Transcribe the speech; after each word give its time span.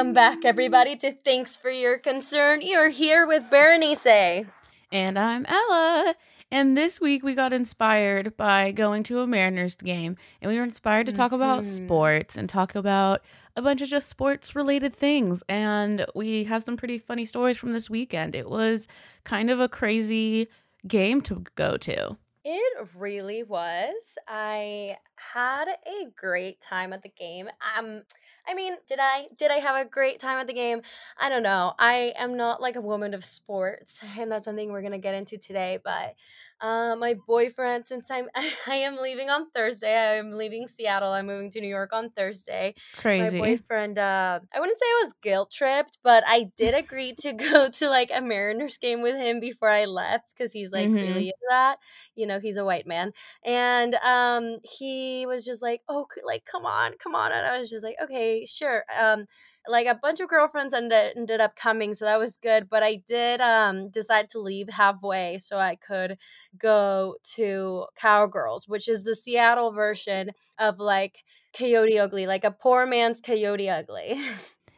Welcome 0.00 0.14
back, 0.14 0.46
everybody, 0.46 0.96
to 0.96 1.12
Thanks 1.12 1.56
for 1.56 1.68
Your 1.68 1.98
Concern. 1.98 2.62
You're 2.62 2.88
here 2.88 3.26
with 3.26 3.50
Berenice. 3.50 4.46
And 4.90 5.18
I'm 5.18 5.44
Ella. 5.44 6.14
And 6.50 6.74
this 6.74 7.02
week 7.02 7.22
we 7.22 7.34
got 7.34 7.52
inspired 7.52 8.34
by 8.34 8.70
going 8.70 9.02
to 9.02 9.20
a 9.20 9.26
Mariners 9.26 9.74
game. 9.74 10.16
And 10.40 10.50
we 10.50 10.56
were 10.56 10.64
inspired 10.64 11.04
to 11.04 11.12
talk 11.12 11.32
about 11.32 11.64
Mhm. 11.64 11.84
sports 11.84 12.38
and 12.38 12.48
talk 12.48 12.74
about 12.74 13.20
a 13.54 13.60
bunch 13.60 13.82
of 13.82 13.88
just 13.88 14.08
sports 14.08 14.56
related 14.56 14.96
things. 14.96 15.42
And 15.50 16.06
we 16.14 16.44
have 16.44 16.64
some 16.64 16.78
pretty 16.78 16.96
funny 16.96 17.26
stories 17.26 17.58
from 17.58 17.72
this 17.72 17.90
weekend. 17.90 18.34
It 18.34 18.48
was 18.48 18.88
kind 19.24 19.50
of 19.50 19.60
a 19.60 19.68
crazy 19.68 20.48
game 20.88 21.20
to 21.20 21.44
go 21.56 21.76
to. 21.76 22.16
It 22.42 22.88
really 22.94 23.42
was. 23.42 24.16
I 24.26 24.96
had 25.32 25.68
a 25.68 26.06
great 26.16 26.60
time 26.60 26.92
at 26.92 27.02
the 27.02 27.08
game. 27.10 27.48
Um 27.76 28.02
I 28.48 28.54
mean, 28.54 28.74
did 28.88 28.98
I 29.00 29.28
did 29.36 29.50
I 29.50 29.56
have 29.56 29.76
a 29.76 29.88
great 29.88 30.18
time 30.18 30.38
at 30.38 30.46
the 30.46 30.52
game? 30.52 30.82
I 31.18 31.28
don't 31.28 31.42
know. 31.42 31.74
I 31.78 32.12
am 32.16 32.36
not 32.36 32.60
like 32.60 32.76
a 32.76 32.80
woman 32.80 33.14
of 33.14 33.24
sports, 33.24 34.00
and 34.18 34.32
that's 34.32 34.44
something 34.46 34.72
we're 34.72 34.80
going 34.80 34.92
to 34.92 34.98
get 34.98 35.14
into 35.14 35.38
today, 35.38 35.78
but 35.84 36.14
uh, 36.60 36.96
my 36.96 37.14
boyfriend 37.26 37.86
since 37.86 38.10
I'm 38.10 38.28
I 38.66 38.76
am 38.76 38.96
leaving 38.96 39.30
on 39.30 39.50
Thursday. 39.50 39.94
I 39.96 40.14
am 40.16 40.32
leaving 40.32 40.66
Seattle. 40.68 41.12
I'm 41.12 41.26
moving 41.26 41.50
to 41.50 41.60
New 41.60 41.68
York 41.68 41.92
on 41.92 42.10
Thursday. 42.10 42.74
Crazy. 42.92 43.18
My 43.18 43.30
boyfriend, 43.30 43.98
uh, 43.98 44.40
I 44.54 44.60
wouldn't 44.60 44.78
say 44.78 44.84
I 44.86 45.02
was 45.04 45.12
guilt 45.22 45.50
tripped, 45.50 45.98
but 46.02 46.24
I 46.26 46.50
did 46.56 46.74
agree 46.74 47.14
to 47.20 47.32
go 47.50 47.68
to 47.70 47.88
like 47.88 48.10
a 48.14 48.20
Mariners 48.22 48.78
game 48.78 49.02
with 49.02 49.16
him 49.16 49.40
before 49.40 49.68
I 49.70 49.84
left 49.84 50.34
because 50.36 50.52
he's 50.52 50.70
like 50.72 50.92
Mhm. 50.92 50.98
really 51.00 51.28
into 51.28 51.46
that. 51.50 51.78
You 52.14 52.26
know, 52.26 52.40
he's 52.40 52.56
a 52.56 52.64
white 52.64 52.86
man, 52.86 53.12
and 53.44 53.94
um, 53.96 54.58
he 54.64 55.09
was 55.26 55.44
just 55.44 55.62
like, 55.62 55.82
"Oh, 55.88 56.06
like 56.24 56.44
come 56.44 56.66
on, 56.66 56.92
come 57.02 57.14
on," 57.14 57.32
and 57.32 57.46
I 57.46 57.58
was 57.58 57.70
just 57.70 57.84
like, 57.84 57.96
"Okay, 58.02 58.44
sure." 58.46 58.84
Um, 58.98 59.26
like 59.68 59.86
a 59.86 59.98
bunch 60.00 60.20
of 60.20 60.28
girlfriends 60.28 60.72
ended 60.74 61.16
ended 61.16 61.40
up 61.40 61.56
coming, 61.56 61.94
so 61.94 62.04
that 62.04 62.18
was 62.18 62.36
good. 62.36 62.68
But 62.68 62.82
I 62.82 62.96
did 63.06 63.40
um 63.40 63.90
decide 63.90 64.30
to 64.30 64.40
leave 64.40 64.68
halfway 64.68 65.38
so 65.38 65.58
I 65.58 65.76
could 65.76 66.18
go 66.58 67.16
to 67.36 67.86
Cowgirls, 67.96 68.68
which 68.68 68.88
is 68.88 69.04
the 69.04 69.14
Seattle 69.14 69.72
version 69.72 70.30
of 70.58 70.78
like 70.78 71.24
Coyote 71.56 71.98
Ugly, 71.98 72.26
like 72.26 72.44
a 72.44 72.50
poor 72.50 72.86
man's 72.86 73.20
Coyote 73.20 73.68
Ugly. 73.68 74.20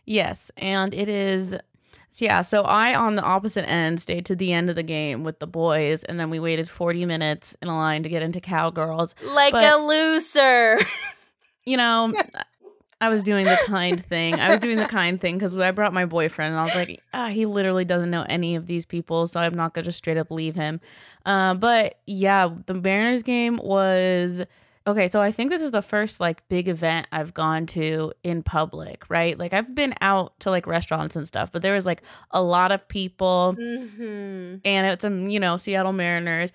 Yes, 0.04 0.50
and 0.56 0.92
it 0.94 1.08
is. 1.08 1.56
So 2.14 2.26
yeah, 2.26 2.42
so 2.42 2.60
I 2.60 2.94
on 2.94 3.14
the 3.14 3.22
opposite 3.22 3.66
end 3.66 3.98
stayed 3.98 4.26
to 4.26 4.36
the 4.36 4.52
end 4.52 4.68
of 4.68 4.76
the 4.76 4.82
game 4.82 5.24
with 5.24 5.38
the 5.38 5.46
boys, 5.46 6.04
and 6.04 6.20
then 6.20 6.28
we 6.28 6.38
waited 6.38 6.68
40 6.68 7.06
minutes 7.06 7.56
in 7.62 7.68
a 7.68 7.74
line 7.76 8.02
to 8.02 8.10
get 8.10 8.22
into 8.22 8.38
Cowgirls. 8.38 9.14
like 9.34 9.52
But- 9.52 9.72
a 9.72 9.76
loser. 9.78 10.78
You 11.64 11.76
know, 11.76 12.12
I 13.00 13.08
was 13.08 13.22
doing 13.22 13.44
the 13.44 13.56
kind 13.66 14.04
thing. 14.04 14.34
I 14.34 14.50
was 14.50 14.58
doing 14.58 14.78
the 14.78 14.86
kind 14.86 15.20
thing 15.20 15.36
because 15.38 15.56
I 15.56 15.70
brought 15.70 15.92
my 15.94 16.06
boyfriend, 16.06 16.50
and 16.54 16.60
I 16.60 16.64
was 16.64 16.74
like, 16.74 17.00
ah, 17.14 17.28
he 17.28 17.46
literally 17.46 17.84
doesn't 17.84 18.10
know 18.10 18.26
any 18.28 18.56
of 18.56 18.66
these 18.66 18.84
people, 18.84 19.28
so 19.28 19.38
I'm 19.38 19.54
not 19.54 19.72
gonna 19.72 19.84
just 19.84 19.98
straight 19.98 20.16
up 20.16 20.32
leave 20.32 20.56
him. 20.56 20.80
Uh, 21.24 21.54
but 21.54 22.00
yeah, 22.04 22.50
the 22.66 22.74
Mariners 22.74 23.22
game 23.22 23.58
was 23.62 24.42
okay. 24.86 25.08
So 25.08 25.20
I 25.20 25.32
think 25.32 25.50
this 25.50 25.60
is 25.60 25.70
the 25.70 25.82
first 25.82 26.20
like 26.20 26.46
big 26.48 26.68
event 26.68 27.06
I've 27.12 27.34
gone 27.34 27.66
to 27.66 28.12
in 28.22 28.42
public, 28.42 29.04
right? 29.08 29.38
Like 29.38 29.52
I've 29.52 29.74
been 29.74 29.94
out 30.00 30.38
to 30.40 30.50
like 30.50 30.66
restaurants 30.66 31.16
and 31.16 31.26
stuff, 31.26 31.52
but 31.52 31.62
there 31.62 31.74
was 31.74 31.86
like 31.86 32.02
a 32.30 32.42
lot 32.42 32.72
of 32.72 32.86
people 32.88 33.52
hmm 33.54 34.56
and 34.64 34.86
it's 34.86 35.04
um 35.04 35.28
you 35.28 35.40
know 35.40 35.56
Seattle 35.56 35.92
Mariners. 35.92 36.52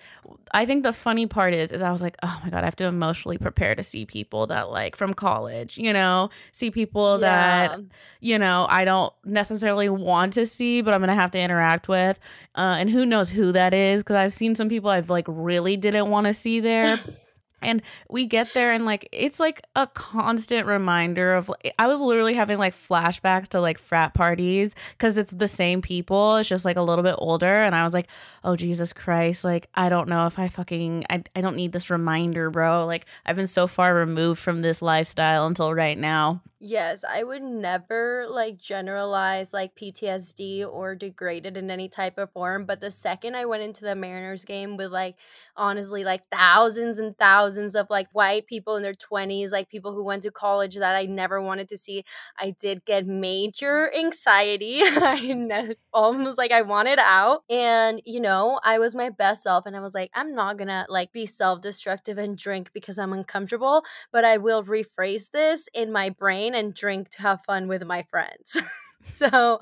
I 0.53 0.65
think 0.65 0.83
the 0.83 0.93
funny 0.93 1.25
part 1.27 1.53
is 1.53 1.71
is 1.71 1.81
I 1.81 1.91
was 1.91 2.01
like, 2.01 2.15
oh 2.23 2.39
my 2.43 2.49
god, 2.49 2.61
I 2.63 2.65
have 2.65 2.75
to 2.77 2.85
emotionally 2.85 3.37
prepare 3.37 3.75
to 3.75 3.83
see 3.83 4.05
people 4.05 4.47
that 4.47 4.69
like 4.69 4.95
from 4.95 5.13
college, 5.13 5.77
you 5.77 5.93
know, 5.93 6.29
see 6.51 6.71
people 6.71 7.17
that 7.19 7.79
you 8.21 8.37
know 8.39 8.65
I 8.69 8.85
don't 8.85 9.13
necessarily 9.25 9.89
want 9.89 10.33
to 10.33 10.45
see, 10.47 10.81
but 10.81 10.93
I'm 10.93 10.99
gonna 11.01 11.15
have 11.15 11.31
to 11.31 11.39
interact 11.39 11.87
with, 11.87 12.19
uh, 12.55 12.75
and 12.79 12.89
who 12.89 13.05
knows 13.05 13.29
who 13.29 13.51
that 13.53 13.73
is 13.73 14.03
because 14.03 14.15
I've 14.17 14.33
seen 14.33 14.55
some 14.55 14.69
people 14.69 14.89
I've 14.89 15.09
like 15.09 15.25
really 15.27 15.77
didn't 15.77 16.09
want 16.09 16.27
to 16.27 16.33
see 16.33 16.59
there. 16.59 16.97
And 17.61 17.81
we 18.09 18.27
get 18.27 18.53
there 18.53 18.71
and 18.71 18.85
like 18.85 19.09
it's 19.11 19.39
like 19.39 19.61
a 19.75 19.87
constant 19.87 20.67
reminder 20.67 21.33
of 21.33 21.51
I 21.79 21.87
was 21.87 21.99
literally 21.99 22.35
having 22.35 22.57
like 22.57 22.73
flashbacks 22.73 23.47
to 23.49 23.61
like 23.61 23.79
frat 23.79 24.13
parties 24.13 24.75
cuz 24.99 25.17
it's 25.17 25.31
the 25.31 25.47
same 25.47 25.81
people. 25.81 26.35
It's 26.35 26.49
just 26.49 26.65
like 26.65 26.77
a 26.77 26.81
little 26.81 27.03
bit 27.03 27.15
older. 27.17 27.51
And 27.51 27.73
I 27.73 27.83
was 27.83 27.93
like 27.93 28.07
oh 28.43 28.55
Jesus 28.55 28.93
Christ. 28.93 29.43
Like 29.43 29.69
I 29.73 29.89
don't 29.89 30.07
know 30.07 30.27
if 30.27 30.37
I 30.37 30.47
fucking 30.47 31.05
I, 31.09 31.23
I 31.35 31.41
don't 31.41 31.55
need 31.55 31.71
this 31.71 31.89
reminder 31.89 32.49
bro. 32.49 32.85
Like 32.85 33.05
I've 33.25 33.35
been 33.35 33.47
so 33.47 33.65
far 33.67 33.95
removed 33.95 34.39
from 34.39 34.61
this 34.61 34.81
lifestyle 34.81 35.47
until 35.47 35.73
right 35.73 35.97
now 35.97 36.41
Yes, 36.59 37.03
I 37.07 37.23
would 37.23 37.43
never 37.43 38.25
like 38.27 38.57
generalize 38.57 39.53
like 39.53 39.75
PTSD 39.75 40.65
or 40.65 40.95
degrade 40.95 41.45
it 41.45 41.55
in 41.55 41.69
any 41.69 41.87
type 41.87 42.17
of 42.17 42.31
form. 42.31 42.65
But 42.65 42.81
the 42.81 42.89
second 42.89 43.35
I 43.35 43.45
went 43.45 43.61
into 43.61 43.83
the 43.85 43.93
Mariners 43.93 44.43
game 44.43 44.75
with 44.75 44.91
like 44.91 45.17
honestly 45.55 46.03
like 46.03 46.23
thousands 46.31 46.97
and 46.97 47.15
thousands 47.19 47.75
of 47.75 47.85
like 47.91 48.07
white 48.11 48.47
people 48.47 48.75
in 48.75 48.81
their 48.81 48.95
20s, 48.95 49.51
like 49.51 49.69
people 49.69 49.93
who 49.93 50.03
went 50.03 50.23
to 50.23 50.31
college 50.31 50.77
that 50.77 50.95
I 50.95 51.05
never 51.05 51.39
wanted 51.39 51.69
to 51.69 51.77
see, 51.77 52.03
I 52.39 52.55
did 52.59 52.83
get 52.85 53.05
major 53.05 53.93
anxiety. 53.95 54.79
I 54.83 55.33
ne- 55.35 55.75
almost 55.93 56.39
like 56.39 56.51
I 56.51 56.63
wanted 56.63 56.97
out. 56.99 57.43
And 57.51 58.01
you 58.03 58.19
know, 58.19 58.59
I 58.63 58.79
was 58.79 58.95
my 58.95 59.11
best 59.11 59.43
self 59.43 59.67
and 59.67 59.75
I 59.75 59.79
was 59.79 59.93
like, 59.93 60.09
I'm 60.15 60.33
not 60.33 60.57
gonna 60.57 60.87
like 60.89 61.11
be 61.11 61.27
self 61.27 61.61
destructive 61.61 62.17
and 62.17 62.35
drink 62.35 62.71
because 62.73 62.97
I'm 62.97 63.13
uncomfortable 63.13 63.83
but 64.11 64.25
I 64.25 64.37
will 64.37 64.63
rephrase 64.63 65.31
this 65.31 65.67
in 65.73 65.91
my 65.91 66.09
brain 66.09 66.46
and 66.55 66.73
drink 66.73 67.09
to 67.11 67.21
have 67.21 67.43
fun 67.45 67.67
with 67.67 67.83
my 67.85 68.03
friends. 68.09 68.61
so 69.05 69.59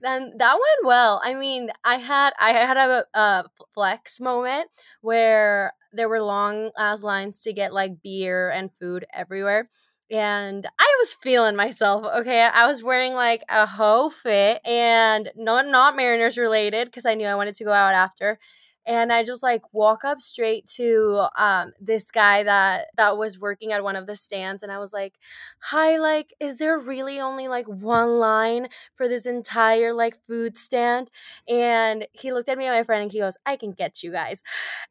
then 0.00 0.32
that 0.38 0.54
went 0.54 0.86
well. 0.86 1.20
I 1.24 1.34
mean, 1.34 1.70
I 1.84 1.96
had 1.96 2.32
I 2.40 2.50
had 2.50 2.76
a, 2.76 3.04
a 3.14 3.44
flex 3.74 4.20
moment 4.20 4.68
where 5.00 5.72
there 5.92 6.08
were 6.08 6.20
long 6.20 6.70
ass 6.78 7.02
lines 7.02 7.40
to 7.42 7.52
get 7.52 7.72
like 7.72 8.02
beer 8.02 8.50
and 8.50 8.70
food 8.80 9.04
everywhere. 9.12 9.68
And 10.10 10.66
I 10.78 10.96
was 11.00 11.14
feeling 11.22 11.54
myself. 11.54 12.06
Okay, 12.20 12.42
I 12.42 12.66
was 12.66 12.82
wearing 12.82 13.12
like 13.14 13.42
a 13.50 13.66
hoe 13.66 14.08
fit 14.08 14.60
and 14.66 15.30
not 15.36 15.66
not 15.66 15.96
Mariners 15.96 16.38
related 16.38 16.86
because 16.86 17.04
I 17.06 17.14
knew 17.14 17.26
I 17.26 17.34
wanted 17.34 17.56
to 17.56 17.64
go 17.64 17.72
out 17.72 17.94
after 17.94 18.38
and 18.86 19.12
I 19.12 19.22
just 19.24 19.42
like 19.42 19.62
walk 19.72 20.04
up 20.04 20.20
straight 20.20 20.66
to 20.76 21.26
um 21.36 21.72
this 21.80 22.10
guy 22.10 22.42
that 22.44 22.86
that 22.96 23.18
was 23.18 23.38
working 23.38 23.72
at 23.72 23.84
one 23.84 23.96
of 23.96 24.06
the 24.06 24.16
stands 24.16 24.62
and 24.62 24.72
I 24.72 24.78
was 24.78 24.92
like, 24.92 25.14
"Hi, 25.60 25.98
like 25.98 26.34
is 26.40 26.58
there 26.58 26.78
really 26.78 27.20
only 27.20 27.48
like 27.48 27.66
one 27.66 28.10
line 28.18 28.68
for 28.94 29.08
this 29.08 29.26
entire 29.26 29.92
like 29.92 30.16
food 30.26 30.56
stand?" 30.56 31.10
And 31.48 32.06
he 32.12 32.32
looked 32.32 32.48
at 32.48 32.58
me 32.58 32.66
and 32.66 32.74
my 32.76 32.84
friend 32.84 33.02
and 33.02 33.12
he 33.12 33.18
goes, 33.20 33.36
"I 33.46 33.56
can 33.56 33.72
get 33.72 34.02
you 34.02 34.12
guys." 34.12 34.42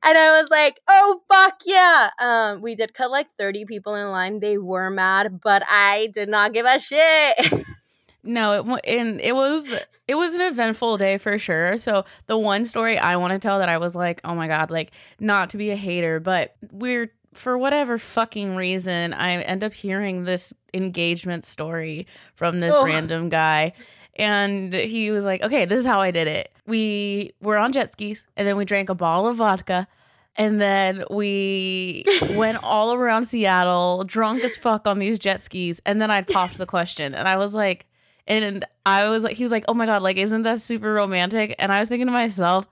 And 0.04 0.18
I 0.18 0.42
was 0.42 0.50
like, 0.50 0.80
"Oh 0.90 1.22
fuck 1.32 1.60
yeah." 1.66 2.10
Um 2.20 2.62
we 2.62 2.76
did 2.76 2.94
cut 2.94 3.12
like 3.12 3.28
30 3.38 3.66
people 3.66 3.96
in 3.96 4.10
line. 4.12 4.40
They 4.40 4.58
were 4.58 4.90
mad, 4.90 5.40
but 5.42 5.64
I 5.70 6.10
did 6.14 6.30
not 6.30 6.54
give 6.54 6.66
a 6.66 6.80
shit. 6.80 7.38
No, 8.28 8.76
it 8.76 8.82
and 8.86 9.22
it 9.22 9.34
was 9.36 9.74
it 10.08 10.16
was 10.16 10.34
an 10.34 10.42
eventful 10.42 10.98
day 10.98 11.18
for 11.18 11.40
sure. 11.40 11.78
So 11.78 12.06
the 12.28 12.38
one 12.38 12.66
story 12.66 12.98
I 12.98 13.16
want 13.16 13.34
to 13.34 13.40
tell 13.40 13.60
that 13.60 13.70
I 13.70 13.78
was 13.78 13.96
like, 13.96 14.22
oh 14.24 14.36
my 14.36 14.48
god, 14.48 14.70
like 14.70 14.92
not 15.20 15.50
to 15.52 15.58
be 15.58 15.72
a 15.72 15.76
hater, 15.76 16.20
but 16.20 16.56
we're 16.72 17.12
for 17.34 17.58
whatever 17.58 17.98
fucking 17.98 18.56
reason, 18.56 19.14
I 19.14 19.42
end 19.42 19.64
up 19.64 19.74
hearing 19.74 20.24
this 20.24 20.54
engagement 20.74 21.46
story 21.46 22.08
from 22.36 22.60
this 22.60 22.74
Ugh. 22.74 22.86
random 22.86 23.30
guy. 23.30 23.74
And 24.16 24.74
he 24.74 25.12
was 25.12 25.24
like, 25.24 25.44
okay, 25.44 25.66
this 25.66 25.80
is 25.80 25.86
how 25.86 26.02
I 26.02 26.12
did 26.12 26.28
it. 26.28 26.52
We 26.66 27.34
were 27.40 27.58
on 27.58 27.72
jet 27.72 27.94
skis 27.94 28.26
and 28.36 28.48
then 28.48 28.58
we 28.58 28.66
drank 28.66 28.90
a 28.90 28.96
bottle 28.96 29.28
of 29.28 29.38
vodka. 29.38 29.88
And 30.36 30.60
then 30.60 31.04
we 31.10 32.04
went 32.36 32.64
all 32.64 32.94
around 32.94 33.26
Seattle, 33.26 34.04
drunk 34.04 34.44
as 34.44 34.58
fuck 34.58 34.88
on 34.88 35.00
these 35.00 35.20
jet 35.20 35.42
skis. 35.42 35.82
And 35.86 36.02
then 36.02 36.12
I 36.12 36.24
popped 36.24 36.58
the 36.58 36.66
question. 36.66 37.14
And 37.14 37.28
I 37.28 37.38
was 37.38 37.54
like, 37.54 37.88
and 38.28 38.66
I 38.86 39.10
was 39.10 39.24
like, 39.24 39.36
he 39.36 39.44
was 39.44 39.52
like, 39.52 39.66
oh 39.68 39.74
my 39.74 39.86
God, 39.86 40.02
like, 40.02 40.18
isn't 40.18 40.44
that 40.44 40.62
super 40.62 40.94
romantic? 40.94 41.56
And 41.60 41.72
I 41.72 41.80
was 41.80 41.90
thinking 41.90 42.08
to 42.08 42.12
myself, 42.14 42.68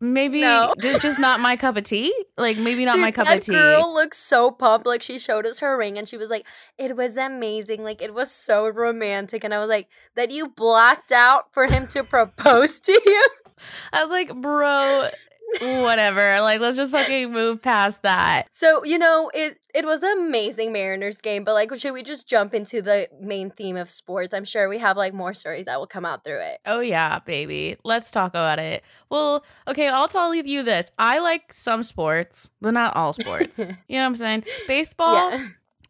maybe 0.00 0.40
No. 0.40 0.74
it's 0.78 1.02
just 1.02 1.18
not 1.18 1.40
my 1.40 1.56
cup 1.56 1.76
of 1.76 1.84
tea. 1.84 2.14
Like, 2.36 2.58
maybe 2.58 2.84
not 2.84 2.94
Dude, 2.94 3.02
my 3.02 3.10
cup 3.12 3.28
of 3.28 3.40
tea. 3.40 3.52
girl 3.52 3.92
looks 3.94 4.18
so 4.18 4.50
pumped. 4.50 4.86
Like 4.86 5.02
she 5.02 5.18
showed 5.18 5.46
us 5.46 5.60
her 5.60 5.76
ring 5.76 5.98
and 5.98 6.08
she 6.08 6.16
was 6.16 6.30
like, 6.30 6.46
"It 6.78 6.96
was 6.96 7.16
amazing. 7.16 7.82
Like 7.84 8.02
it 8.02 8.12
was 8.14 8.30
so 8.30 8.68
romantic." 8.68 9.44
And 9.44 9.54
I 9.54 9.58
was 9.58 9.68
like, 9.68 9.88
"That 10.14 10.30
you 10.30 10.48
blacked 10.50 11.12
out 11.12 11.52
for 11.52 11.66
him 11.66 11.86
to 11.88 12.04
propose 12.04 12.80
to 12.80 12.92
you?" 12.92 13.26
I 13.92 14.02
was 14.02 14.10
like, 14.10 14.34
bro, 14.34 15.08
whatever. 15.60 16.40
Like, 16.40 16.60
let's 16.60 16.76
just 16.76 16.92
fucking 16.92 17.32
move 17.32 17.62
past 17.62 18.02
that. 18.02 18.44
So 18.52 18.84
you 18.84 18.98
know, 18.98 19.30
it 19.34 19.58
it 19.74 19.84
was 19.84 20.02
an 20.02 20.18
amazing 20.18 20.72
Mariners 20.72 21.20
game. 21.20 21.44
But 21.44 21.54
like, 21.54 21.74
should 21.76 21.92
we 21.92 22.02
just 22.02 22.28
jump 22.28 22.54
into 22.54 22.82
the 22.82 23.08
main 23.20 23.50
theme 23.50 23.76
of 23.76 23.88
sports? 23.90 24.34
I'm 24.34 24.44
sure 24.44 24.68
we 24.68 24.78
have 24.78 24.96
like 24.96 25.14
more 25.14 25.34
stories 25.34 25.66
that 25.66 25.78
will 25.78 25.86
come 25.86 26.04
out 26.04 26.24
through 26.24 26.40
it. 26.40 26.60
Oh 26.66 26.80
yeah, 26.80 27.18
baby. 27.20 27.76
Let's 27.84 28.10
talk 28.10 28.32
about 28.32 28.58
it. 28.58 28.82
Well, 29.10 29.44
okay, 29.68 29.88
I'll 29.88 30.08
tell 30.08 30.34
you 30.34 30.62
this. 30.62 30.90
I 30.98 31.18
like 31.18 31.52
some 31.52 31.82
sports, 31.82 32.50
but 32.60 32.72
not 32.72 32.96
all 32.96 33.12
sports. 33.12 33.58
you 33.88 33.96
know 33.96 34.02
what 34.02 34.06
I'm 34.06 34.16
saying? 34.16 34.44
Baseball, 34.66 35.30
Yeah. 35.30 35.46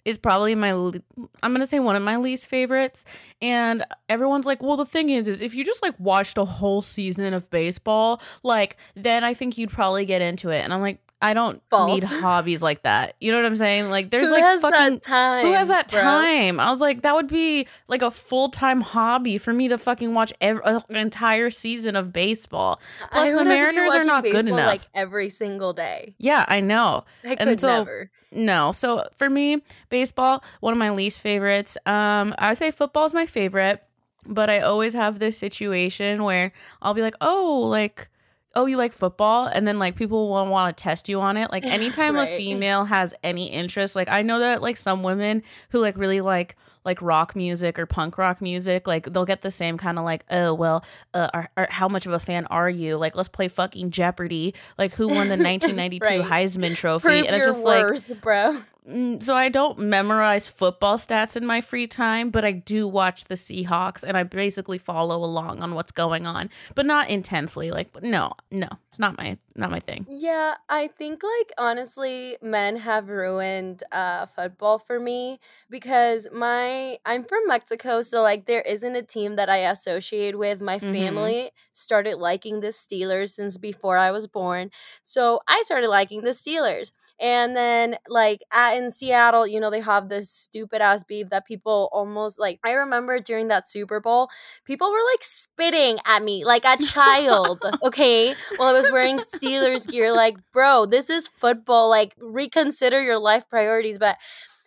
Is 0.07 0.17
probably 0.17 0.55
my 0.55 0.71
I'm 0.71 1.03
going 1.43 1.61
to 1.61 1.67
say 1.67 1.81
one 1.81 1.97
of 1.97 2.03
my 2.03 2.17
least 2.17 2.47
favorites 2.47 3.05
and 3.43 3.85
everyone's 4.09 4.47
like, 4.47 4.63
"Well, 4.63 4.77
the 4.77 4.87
thing 4.87 5.11
is 5.11 5.27
is 5.27 5.43
if 5.43 5.55
you 5.55 5.65
just 5.65 5.83
like 5.83 5.99
watched 5.99 6.39
a 6.39 6.45
whole 6.45 6.81
season 6.81 7.35
of 7.35 7.51
baseball, 7.51 8.23
like 8.45 8.77
then 8.95 9.25
I 9.25 9.35
think 9.35 9.59
you'd 9.59 9.71
probably 9.71 10.07
get 10.07 10.23
into 10.23 10.51
it." 10.51 10.63
And 10.63 10.73
I'm 10.73 10.81
like, 10.81 11.01
I 11.23 11.33
don't 11.33 11.63
False. 11.71 11.95
need 11.95 12.03
hobbies 12.05 12.63
like 12.63 12.83
that. 12.83 13.17
You 13.21 13.33
know 13.33 13.39
what 13.39 13.47
I'm 13.47 13.57
saying? 13.57 13.89
Like 13.89 14.11
there's 14.11 14.27
who 14.27 14.33
like 14.33 14.61
fucking 14.61 15.01
time. 15.01 15.47
Who 15.47 15.53
has 15.53 15.69
that 15.69 15.89
bro? 15.91 16.01
time? 16.01 16.61
I 16.61 16.71
was 16.71 16.81
like 16.81 17.03
that 17.03 17.15
would 17.15 17.29
be 17.29 17.67
like 17.89 18.03
a 18.03 18.11
full-time 18.11 18.83
hobby 18.83 19.39
for 19.39 19.53
me 19.53 19.69
to 19.69 19.79
fucking 19.79 20.13
watch 20.13 20.33
every, 20.41 20.63
an 20.65 20.97
entire 20.97 21.51
season 21.51 21.97
of 21.97 22.13
baseball. 22.13 22.81
Plus 23.11 23.33
the 23.33 23.45
Mariners 23.45 23.95
are 23.95 24.05
not 24.05 24.25
good 24.25 24.47
enough. 24.47 24.67
Like 24.67 24.83
every 24.95 25.31
single 25.31 25.73
day. 25.73 26.15
Yeah, 26.19 26.45
I 26.49 26.61
know. 26.61 27.05
I 27.25 27.37
could 27.37 27.49
and 27.49 27.61
so, 27.61 27.69
never. 27.69 28.11
No. 28.31 28.73
So 28.73 29.09
for 29.17 29.31
me, 29.31 29.63
baseball, 29.89 30.45
one 30.61 30.73
of 30.73 30.79
my 30.79 30.91
least 30.91 31.21
favorites. 31.23 31.79
Um 31.87 32.35
I 32.39 32.51
would 32.51 32.59
say 32.59 32.71
football 32.71 33.07
is 33.07 33.15
my 33.15 33.25
favorite, 33.25 33.83
but 34.27 34.51
I 34.51 34.61
always 34.61 34.93
have 34.93 35.19
this 35.19 35.39
situation 35.39 36.25
where 36.25 36.53
I'll 36.83 36.95
be 36.95 37.03
like, 37.03 37.17
"Oh, 37.23 37.67
like 37.71 38.11
oh, 38.57 38.67
you 38.67 38.77
like 38.77 38.93
football? 38.93 39.47
And 39.47 39.69
then 39.69 39.79
like 39.79 39.95
people 39.95 40.29
will 40.29 40.47
want 40.49 40.77
to 40.77 40.83
test 40.83 41.09
you 41.09 41.21
on 41.21 41.37
it. 41.37 41.53
Like 41.53 41.65
anytime 41.65 42.17
right. 42.17 42.29
a 42.29 42.37
female 42.37 42.85
has 42.87 43.15
any 43.23 43.47
interest, 43.47 43.95
like 43.95 44.09
I 44.11 44.23
know 44.23 44.41
that 44.41 44.63
like 44.63 44.77
some 44.77 45.03
women 45.03 45.43
who 45.71 45.81
like 45.81 45.97
really 45.97 46.21
like 46.21 46.57
like 46.85 47.03
rock 47.03 47.37
music 47.37 47.79
or 47.79 47.85
punk 47.85 48.17
rock 48.17 48.41
music, 48.41 48.87
like 48.87 49.13
they'll 49.13 49.27
get 49.27 49.43
the 49.43 49.51
same 49.51 49.77
kind 49.77 49.99
of 49.99 50.05
like, 50.05 50.25
oh 50.31 50.55
well, 50.55 50.85
uh, 51.13 51.29
are, 51.35 51.51
are, 51.57 51.69
how 51.71 51.89
much 51.89 52.07
of 52.07 52.13
a 52.13 52.19
fan 52.19 52.47
are 52.47 52.71
you? 52.71 52.97
Like 52.97 53.15
let's 53.15 53.29
play 53.29 53.49
fucking 53.49 53.91
Jeopardy. 53.91 54.55
Like 54.79 54.95
who 54.95 55.09
won 55.09 55.29
the 55.29 55.37
1992 55.37 56.05
right. 56.07 56.25
Heisman 56.25 56.75
Trophy? 56.75 57.09
Prove 57.09 57.27
and 57.27 57.37
it's 57.37 57.45
just 57.45 57.67
worth, 57.67 58.09
like, 58.09 58.21
bro. 58.23 58.59
Mm, 58.89 59.21
so 59.21 59.35
I 59.35 59.49
don't 59.49 59.79
memorize 59.79 60.49
football 60.49 60.97
stats 60.97 61.37
in 61.37 61.45
my 61.45 61.61
free 61.61 61.89
time, 61.89 62.31
but 62.31 62.45
I 62.45 62.53
do 62.53 62.87
watch 62.87 63.25
the 63.25 63.35
Seahawks 63.35 64.05
and 64.05 64.17
I 64.17 64.23
basically 64.23 64.79
follow 64.79 65.25
along 65.25 65.61
on 65.61 65.75
what's 65.75 65.91
going 65.91 66.27
on, 66.27 66.51
but 66.75 66.87
not 66.87 67.09
intensely. 67.09 67.73
Like 67.73 68.01
no, 68.03 68.33
no, 68.51 68.69
it's 68.89 69.01
not 69.01 69.19
my 69.19 69.39
not 69.57 69.73
my 69.73 69.81
thing. 69.81 70.07
Yeah, 70.09 70.55
I 70.69 70.87
think 70.87 71.23
like 71.25 71.53
honestly, 71.59 72.37
men 72.41 72.77
have 72.77 73.09
ruined 73.09 73.83
uh 73.91 74.27
football 74.27 74.79
for 74.79 75.01
me 75.01 75.41
because 75.69 76.29
my 76.33 76.99
I'm 77.05 77.25
from 77.25 77.47
Mexico, 77.49 78.03
so 78.03 78.23
like 78.23 78.47
there 78.47 78.63
isn't 78.63 78.95
a 78.95 79.03
team 79.03 79.35
that 79.37 79.51
I 79.51 79.69
associate 79.71 80.39
with. 80.39 80.61
My 80.61 80.79
mm-hmm. 80.79 80.93
family 80.93 81.51
started 81.73 82.17
liking 82.17 82.61
the 82.61 82.69
Steelers 82.69 83.31
since 83.31 83.59
before 83.59 83.99
I 83.99 84.13
was 84.13 84.29
born. 84.29 84.71
So 85.03 85.41
I 85.49 85.63
started 85.65 85.89
liking 85.89 86.23
the 86.23 86.31
Steelers. 86.31 86.93
And 87.21 87.57
then 87.57 87.97
like 88.09 88.43
at 88.53 88.77
in 88.77 88.91
Seattle, 88.91 89.47
you 89.47 89.59
know, 89.61 89.71
they 89.71 89.81
have 89.81 90.09
this 90.09 90.31
stupid 90.31 90.83
ass 90.83 91.03
beef 91.05 91.31
that 91.31 91.47
people 91.47 91.89
almost 91.93 92.39
like 92.39 92.61
I 92.65 92.73
remember 92.73 93.19
during 93.21 93.49
that 93.49 93.67
Super 93.67 94.01
Bowl, 94.01 94.29
people 94.65 94.91
were 94.91 95.05
like 95.13 95.23
spitting 95.23 95.99
at 96.05 96.23
me 96.23 96.45
like 96.45 96.65
a 96.65 96.77
child, 96.77 97.63
okay? 97.83 98.35
While 98.57 98.69
I 98.69 98.79
was 98.79 98.91
wearing 98.93 99.19
Steelers 99.19 99.89
gear 99.89 100.13
like, 100.13 100.37
"Bro, 100.53 100.87
this 100.87 101.09
is 101.09 101.29
football. 101.29 101.89
Like 101.89 102.15
reconsider 102.19 103.03
your 103.03 103.19
life 103.19 103.49
priorities." 103.49 103.99
But 103.99 104.19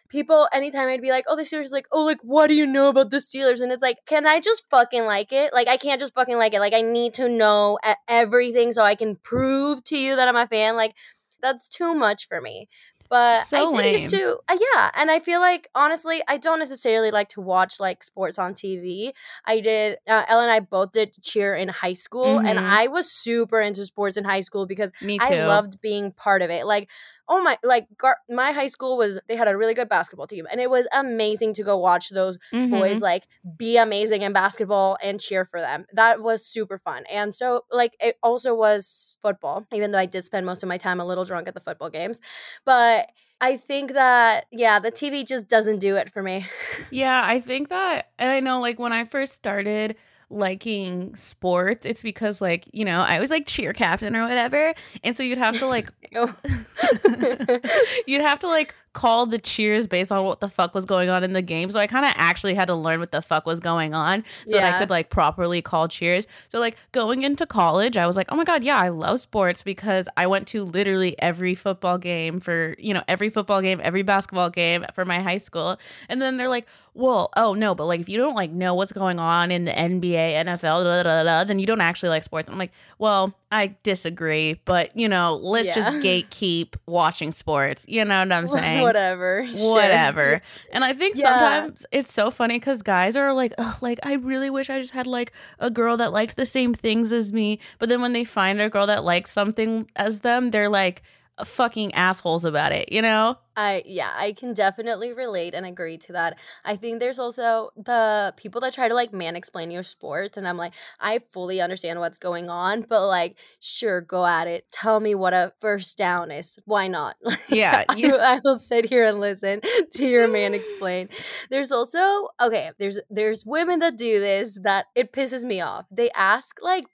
people 0.09 0.47
anytime 0.51 0.87
I'd 0.89 1.01
be 1.01 1.11
like, 1.11 1.25
"Oh, 1.27 1.35
the 1.35 1.43
Steelers," 1.43 1.71
like, 1.71 1.87
"Oh, 1.91 2.03
like 2.03 2.19
what 2.23 2.47
do 2.47 2.55
you 2.55 2.65
know 2.65 2.89
about 2.89 3.11
the 3.11 3.17
Steelers?" 3.17 3.61
And 3.61 3.71
it's 3.71 3.81
like, 3.81 3.99
can 4.05 4.25
I 4.27 4.39
just 4.39 4.69
fucking 4.69 5.05
like 5.05 5.31
it? 5.31 5.53
Like, 5.53 5.67
I 5.67 5.77
can't 5.77 6.01
just 6.01 6.15
fucking 6.15 6.37
like 6.37 6.53
it. 6.53 6.59
Like, 6.59 6.73
I 6.73 6.81
need 6.81 7.13
to 7.15 7.29
know 7.29 7.77
everything 8.07 8.71
so 8.73 8.81
I 8.81 8.95
can 8.95 9.15
prove 9.15 9.83
to 9.85 9.97
you 9.97 10.15
that 10.15 10.27
I'm 10.27 10.35
a 10.35 10.47
fan. 10.47 10.75
Like, 10.75 10.95
that's 11.41 11.69
too 11.69 11.93
much 11.93 12.27
for 12.27 12.41
me. 12.41 12.67
But 13.09 13.41
so 13.41 13.75
I 13.75 13.81
did 13.81 14.01
used 14.01 14.13
to, 14.13 14.37
uh, 14.47 14.57
yeah. 14.75 14.91
And 14.95 15.09
I 15.09 15.19
feel 15.19 15.39
like 15.39 15.67
honestly, 15.73 16.21
I 16.27 16.37
don't 16.37 16.59
necessarily 16.59 17.09
like 17.09 17.29
to 17.29 17.41
watch 17.41 17.79
like 17.79 18.03
sports 18.03 18.37
on 18.37 18.53
TV. 18.53 19.13
I 19.45 19.61
did. 19.61 19.97
Uh, 20.07 20.25
Ella 20.27 20.43
and 20.43 20.51
I 20.51 20.59
both 20.59 20.91
did 20.91 21.15
cheer 21.23 21.55
in 21.55 21.69
high 21.69 21.93
school, 21.93 22.37
mm-hmm. 22.37 22.45
and 22.45 22.59
I 22.59 22.85
was 22.87 23.11
super 23.11 23.59
into 23.59 23.83
sports 23.85 24.15
in 24.15 24.25
high 24.25 24.41
school 24.41 24.67
because 24.67 24.91
I 25.01 25.43
loved 25.43 25.81
being 25.81 26.11
part 26.11 26.43
of 26.43 26.51
it. 26.51 26.67
Like 26.67 26.91
oh 27.29 27.41
my 27.41 27.57
like 27.63 27.87
gar- 27.97 28.17
my 28.29 28.51
high 28.51 28.67
school 28.67 28.97
was 28.97 29.19
they 29.27 29.35
had 29.35 29.47
a 29.47 29.55
really 29.55 29.73
good 29.73 29.87
basketball 29.87 30.27
team 30.27 30.47
and 30.51 30.59
it 30.59 30.69
was 30.69 30.87
amazing 30.93 31.53
to 31.53 31.63
go 31.63 31.77
watch 31.77 32.09
those 32.09 32.37
mm-hmm. 32.53 32.71
boys 32.71 33.01
like 33.01 33.27
be 33.57 33.77
amazing 33.77 34.23
in 34.23 34.33
basketball 34.33 34.97
and 35.01 35.19
cheer 35.19 35.45
for 35.45 35.59
them 35.59 35.85
that 35.93 36.21
was 36.21 36.45
super 36.45 36.77
fun 36.77 37.03
and 37.09 37.33
so 37.33 37.63
like 37.71 37.95
it 37.99 38.15
also 38.23 38.53
was 38.55 39.15
football 39.21 39.65
even 39.71 39.91
though 39.91 39.99
i 39.99 40.05
did 40.05 40.23
spend 40.23 40.45
most 40.45 40.63
of 40.63 40.69
my 40.69 40.77
time 40.77 40.99
a 40.99 41.05
little 41.05 41.25
drunk 41.25 41.47
at 41.47 41.53
the 41.53 41.59
football 41.59 41.89
games 41.89 42.19
but 42.65 43.07
I 43.41 43.55
think 43.55 43.93
that 43.93 44.47
yeah, 44.51 44.79
the 44.79 44.91
TV 44.91 45.25
just 45.25 45.47
doesn't 45.47 45.79
do 45.79 45.95
it 45.95 46.11
for 46.11 46.21
me. 46.21 46.45
yeah, 46.91 47.21
I 47.23 47.39
think 47.39 47.69
that 47.69 48.09
and 48.19 48.29
I 48.29 48.41
know 48.41 48.59
like 48.59 48.79
when 48.79 48.91
I 48.91 49.05
first 49.05 49.33
started 49.33 49.95
liking 50.29 51.15
sports, 51.15 51.85
it's 51.85 52.01
because 52.01 52.41
like, 52.41 52.67
you 52.71 52.85
know, 52.85 53.01
I 53.01 53.19
was 53.19 53.29
like 53.29 53.45
cheer 53.45 53.73
captain 53.73 54.15
or 54.15 54.23
whatever. 54.23 54.73
And 55.03 55.15
so 55.17 55.23
you'd 55.23 55.37
have 55.37 55.57
to 55.59 55.67
like 55.67 55.89
you'd 58.07 58.21
have 58.21 58.39
to 58.39 58.47
like 58.47 58.75
call 58.93 59.25
the 59.25 59.37
cheers 59.37 59.87
based 59.87 60.11
on 60.11 60.25
what 60.25 60.39
the 60.39 60.47
fuck 60.47 60.73
was 60.73 60.85
going 60.85 61.09
on 61.09 61.23
in 61.23 61.33
the 61.33 61.41
game. 61.41 61.69
So 61.69 61.79
I 61.79 61.87
kind 61.87 62.05
of 62.05 62.11
actually 62.15 62.55
had 62.55 62.65
to 62.65 62.75
learn 62.75 62.99
what 62.99 63.11
the 63.11 63.21
fuck 63.21 63.45
was 63.45 63.59
going 63.59 63.93
on 63.93 64.23
so 64.47 64.55
yeah. 64.55 64.61
that 64.61 64.75
I 64.75 64.79
could 64.79 64.89
like 64.89 65.09
properly 65.09 65.61
call 65.61 65.87
cheers. 65.87 66.27
So 66.47 66.59
like 66.59 66.75
going 66.91 67.23
into 67.23 67.45
college, 67.45 67.97
I 67.97 68.07
was 68.07 68.17
like, 68.17 68.27
"Oh 68.29 68.35
my 68.35 68.43
god, 68.43 68.63
yeah, 68.63 68.77
I 68.77 68.89
love 68.89 69.19
sports 69.19 69.63
because 69.63 70.07
I 70.17 70.27
went 70.27 70.47
to 70.49 70.63
literally 70.63 71.19
every 71.19 71.55
football 71.55 71.97
game 71.97 72.39
for, 72.39 72.75
you 72.79 72.93
know, 72.93 73.03
every 73.07 73.29
football 73.29 73.61
game, 73.61 73.79
every 73.83 74.03
basketball 74.03 74.49
game 74.49 74.85
for 74.93 75.05
my 75.05 75.21
high 75.21 75.37
school." 75.37 75.77
And 76.07 76.21
then 76.21 76.37
they're 76.37 76.49
like, 76.49 76.67
"Well, 76.93 77.29
oh 77.37 77.53
no, 77.53 77.75
but 77.75 77.85
like 77.85 77.99
if 77.99 78.09
you 78.09 78.17
don't 78.17 78.35
like 78.35 78.51
know 78.51 78.73
what's 78.73 78.91
going 78.91 79.19
on 79.19 79.51
in 79.51 79.65
the 79.65 79.71
NBA, 79.71 80.45
NFL, 80.45 80.83
da, 80.83 81.03
da, 81.03 81.23
da, 81.23 81.43
then 81.43 81.59
you 81.59 81.65
don't 81.65 81.81
actually 81.81 82.09
like 82.09 82.23
sports." 82.23 82.49
I'm 82.49 82.57
like, 82.57 82.71
"Well, 82.97 83.35
I 83.51 83.75
disagree, 83.81 84.61
but 84.65 84.95
you 84.95 85.09
know, 85.09 85.35
let's 85.35 85.67
yeah. 85.67 85.75
just 85.75 85.93
gatekeep 85.95 86.75
watching 86.85 87.31
sports. 87.31 87.83
You 87.87 88.05
know 88.05 88.19
what 88.19 88.31
I'm 88.31 88.45
saying? 88.47 88.83
Whatever. 88.83 89.45
Whatever. 89.55 90.41
and 90.71 90.83
I 90.83 90.93
think 90.93 91.15
yeah. 91.17 91.23
sometimes 91.23 91.85
it's 91.91 92.13
so 92.13 92.29
funny 92.29 92.55
because 92.55 92.83
guys 92.83 93.15
are 93.15 93.33
like, 93.33 93.53
like, 93.81 93.99
I 94.03 94.13
really 94.13 94.51
wish 94.51 94.69
I 94.69 94.79
just 94.79 94.93
had 94.93 95.07
like 95.07 95.31
a 95.59 95.71
girl 95.71 95.97
that 95.97 96.13
liked 96.13 96.37
the 96.37 96.45
same 96.45 96.73
things 96.75 97.11
as 97.11 97.33
me. 97.33 97.59
But 97.79 97.89
then 97.89 98.01
when 98.01 98.13
they 98.13 98.23
find 98.23 98.61
a 98.61 98.69
girl 98.69 98.85
that 98.85 99.03
likes 99.03 99.31
something 99.31 99.89
as 99.95 100.19
them, 100.19 100.51
they're 100.51 100.69
like, 100.69 101.01
fucking 101.45 101.93
assholes 101.93 102.45
about 102.45 102.71
it, 102.71 102.91
you 102.91 103.01
know? 103.01 103.37
I 103.55 103.83
yeah, 103.85 104.13
I 104.15 104.31
can 104.33 104.53
definitely 104.53 105.11
relate 105.11 105.53
and 105.53 105.65
agree 105.65 105.97
to 105.99 106.13
that. 106.13 106.39
I 106.63 106.77
think 106.77 106.99
there's 106.99 107.19
also 107.19 107.71
the 107.75 108.33
people 108.37 108.61
that 108.61 108.73
try 108.73 108.87
to 108.87 108.93
like 108.93 109.11
man 109.11 109.35
explain 109.35 109.69
your 109.69 109.83
sports 109.83 110.37
and 110.37 110.47
I'm 110.47 110.55
like, 110.55 110.73
I 110.99 111.19
fully 111.31 111.59
understand 111.59 111.99
what's 111.99 112.17
going 112.17 112.49
on, 112.49 112.83
but 112.87 113.05
like 113.07 113.35
sure, 113.59 113.99
go 114.01 114.25
at 114.25 114.47
it. 114.47 114.65
Tell 114.71 114.99
me 115.01 115.13
what 115.13 115.33
a 115.33 115.51
first 115.59 115.97
down 115.97 116.31
is. 116.31 116.57
Why 116.65 116.87
not? 116.87 117.17
Yeah, 117.49 117.83
you- 117.97 118.15
I, 118.17 118.35
I 118.35 118.39
will 118.43 118.57
sit 118.59 118.85
here 118.85 119.05
and 119.05 119.19
listen 119.19 119.61
to 119.93 120.07
your 120.07 120.27
man 120.27 120.53
explain. 120.53 121.09
There's 121.49 121.71
also 121.71 122.29
okay, 122.41 122.71
there's 122.79 122.99
there's 123.09 123.45
women 123.45 123.79
that 123.79 123.97
do 123.97 124.19
this 124.21 124.57
that 124.63 124.85
it 124.95 125.11
pisses 125.11 125.43
me 125.43 125.59
off. 125.59 125.85
They 125.91 126.09
ask 126.11 126.59
like 126.61 126.85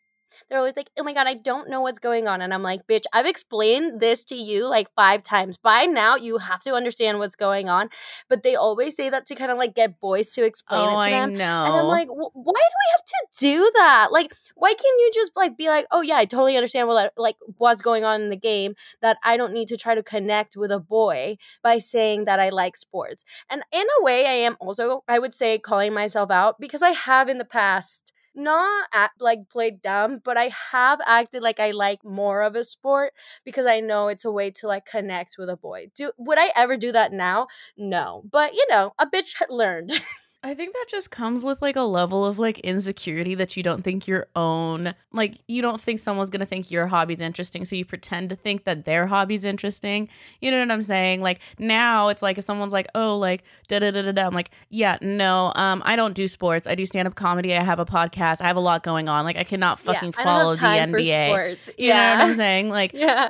they're 0.50 0.60
always 0.60 0.76
like, 0.76 0.90
oh 0.98 1.04
my 1.04 1.14
God, 1.14 1.28
I 1.28 1.36
don't 1.36 1.70
know 1.70 1.82
what's 1.82 2.00
going 2.00 2.28
on. 2.28 2.42
And 2.42 2.54
I'm 2.54 2.64
like, 2.64 2.88
bitch, 2.88 3.04
I've 3.14 3.26
explained 3.26 4.00
this 4.00 4.24
to 4.26 4.36
you 4.36 4.68
like 4.68 4.88
five 4.96 5.24
times. 5.24 5.58
By 5.58 5.86
now, 5.86 6.16
you 6.16 6.38
have 6.38 6.62
to 6.62 6.74
understand 6.74 7.20
what's 7.20 7.36
going 7.36 7.70
on. 7.70 7.90
But 8.30 8.44
they 8.44 8.56
always 8.56 8.96
say 8.96 9.10
that 9.10 9.26
to 9.28 9.36
kind 9.36 9.52
of 9.52 9.58
like 9.58 9.76
get 9.76 10.00
boys 10.00 10.34
to 10.34 10.46
explain 10.46 10.88
oh, 10.90 11.00
it 11.00 11.06
to 11.06 11.10
them. 11.12 11.30
I 11.32 11.34
know. 11.34 11.66
And 11.66 11.76
I'm 11.76 11.86
like, 11.86 12.10
why 12.10 12.30
do 12.34 12.42
we 12.44 12.54
have 12.54 13.06
to 13.06 13.40
do 13.40 13.72
that? 13.76 14.10
Like, 14.12 14.34
why 14.56 14.70
can't 14.70 14.82
you 14.82 15.12
just 15.14 15.36
like 15.36 15.58
be 15.58 15.68
like, 15.70 15.86
oh 15.92 16.02
yeah, 16.02 16.18
I 16.18 16.26
totally 16.26 16.56
understand 16.56 16.88
what 16.88 17.14
like 17.18 17.38
what's 17.58 17.82
going 17.82 18.04
on 18.04 18.22
in 18.22 18.30
the 18.30 18.36
game 18.36 18.76
that 19.02 19.18
I 19.24 19.38
don't 19.38 19.54
need 19.54 19.68
to 19.70 19.78
try 19.78 19.96
to 19.96 20.04
connect 20.04 20.56
with 20.58 20.72
a 20.72 20.80
boy 20.80 21.38
by 21.64 21.80
saying 21.80 22.26
that 22.26 22.40
I 22.40 22.50
like 22.50 22.76
sports. 22.76 23.24
And 23.50 23.64
in 23.72 23.86
a 24.00 24.04
way, 24.04 24.26
I 24.26 24.32
am 24.32 24.58
also, 24.60 25.04
I 25.08 25.20
would 25.20 25.34
say, 25.34 25.58
calling 25.58 25.94
myself 25.94 26.32
out 26.32 26.60
because 26.60 26.82
I 26.82 26.92
have 26.92 27.30
in 27.30 27.38
the 27.38 27.46
past 27.46 28.12
not 28.36 28.90
like 29.20 29.50
played 29.50 29.82
dumb, 29.82 30.20
but 30.24 30.38
I 30.38 30.50
have 30.72 31.00
acted 31.06 31.42
like 31.44 31.60
I 31.60 31.72
like 31.72 32.04
more 32.04 32.42
of 32.42 32.56
a 32.56 32.64
sport 32.64 33.14
because 33.44 33.66
I 33.66 33.80
know 33.80 34.08
it's 34.08 34.26
a 34.26 34.32
way 34.32 34.52
to 34.52 34.68
like 34.68 34.86
connect 34.86 35.38
with 35.38 35.50
a 35.50 35.58
boy. 35.58 35.92
Do 35.96 36.12
would 36.18 36.38
I 36.38 36.52
ever 36.56 36.78
do 36.78 36.92
that 36.92 37.12
now? 37.12 37.48
No. 37.78 38.24
But 38.32 38.54
you 38.56 38.66
know, 38.70 38.94
a 39.00 39.08
bitch 39.08 39.36
learned. 39.50 39.92
I 40.46 40.54
think 40.54 40.74
that 40.74 40.86
just 40.88 41.10
comes 41.10 41.44
with 41.44 41.60
like 41.64 41.76
a 41.76 41.82
level 41.82 42.24
of 42.24 42.38
like 42.38 42.60
insecurity 42.60 43.34
that 43.34 43.58
you 43.58 43.64
don't 43.64 43.84
think 43.84 44.08
your 44.08 44.28
own, 44.36 44.94
like 45.12 45.42
you 45.48 45.60
don't 45.60 45.82
think 45.82 46.00
someone's 46.00 46.30
gonna 46.30 46.46
think 46.46 46.70
your 46.70 46.86
hobby's 46.86 47.20
interesting, 47.20 47.66
so 47.66 47.76
you 47.76 47.84
pretend 47.84 48.30
to 48.30 48.36
think 48.36 48.64
that 48.66 48.86
their 48.86 49.08
hobby's 49.08 49.44
interesting. 49.44 50.08
You 50.42 50.52
know 50.52 50.60
what 50.60 50.70
I'm 50.70 50.84
saying? 50.84 51.24
Like 51.24 51.40
now 51.58 52.10
it's 52.10 52.22
like 52.22 52.38
if 52.38 52.44
someone's 52.44 52.74
like, 52.74 52.86
oh, 52.94 53.18
like 53.18 53.44
da 53.68 53.80
da 53.80 53.90
da 53.90 54.04
da 54.04 54.12
da, 54.12 54.28
I'm 54.28 54.36
like, 54.36 54.52
yeah, 54.70 55.00
no, 55.02 55.52
um, 55.56 55.82
I 55.84 55.96
don't 55.96 56.14
do 56.14 56.28
sports. 56.28 56.68
I 56.68 56.76
do 56.76 56.86
stand 56.86 57.08
up 57.08 57.16
comedy. 57.16 57.56
I 57.56 57.64
have 57.64 57.80
a 57.80 57.86
podcast. 57.86 58.40
I 58.40 58.46
have 58.46 58.56
a 58.56 58.60
lot 58.62 58.84
going 58.84 59.10
on. 59.10 59.26
Like 59.26 59.38
I 59.38 59.44
cannot 59.46 59.80
fucking 59.80 60.14
yeah, 60.16 60.24
follow 60.24 60.54
the 60.54 60.62
NBA. 60.62 61.30
sports. 61.30 61.72
You 61.76 61.90
know 61.90 61.96
what 61.96 62.22
I'm 62.22 62.36
saying? 62.36 62.70
Like, 62.70 62.92
yeah, 62.94 63.30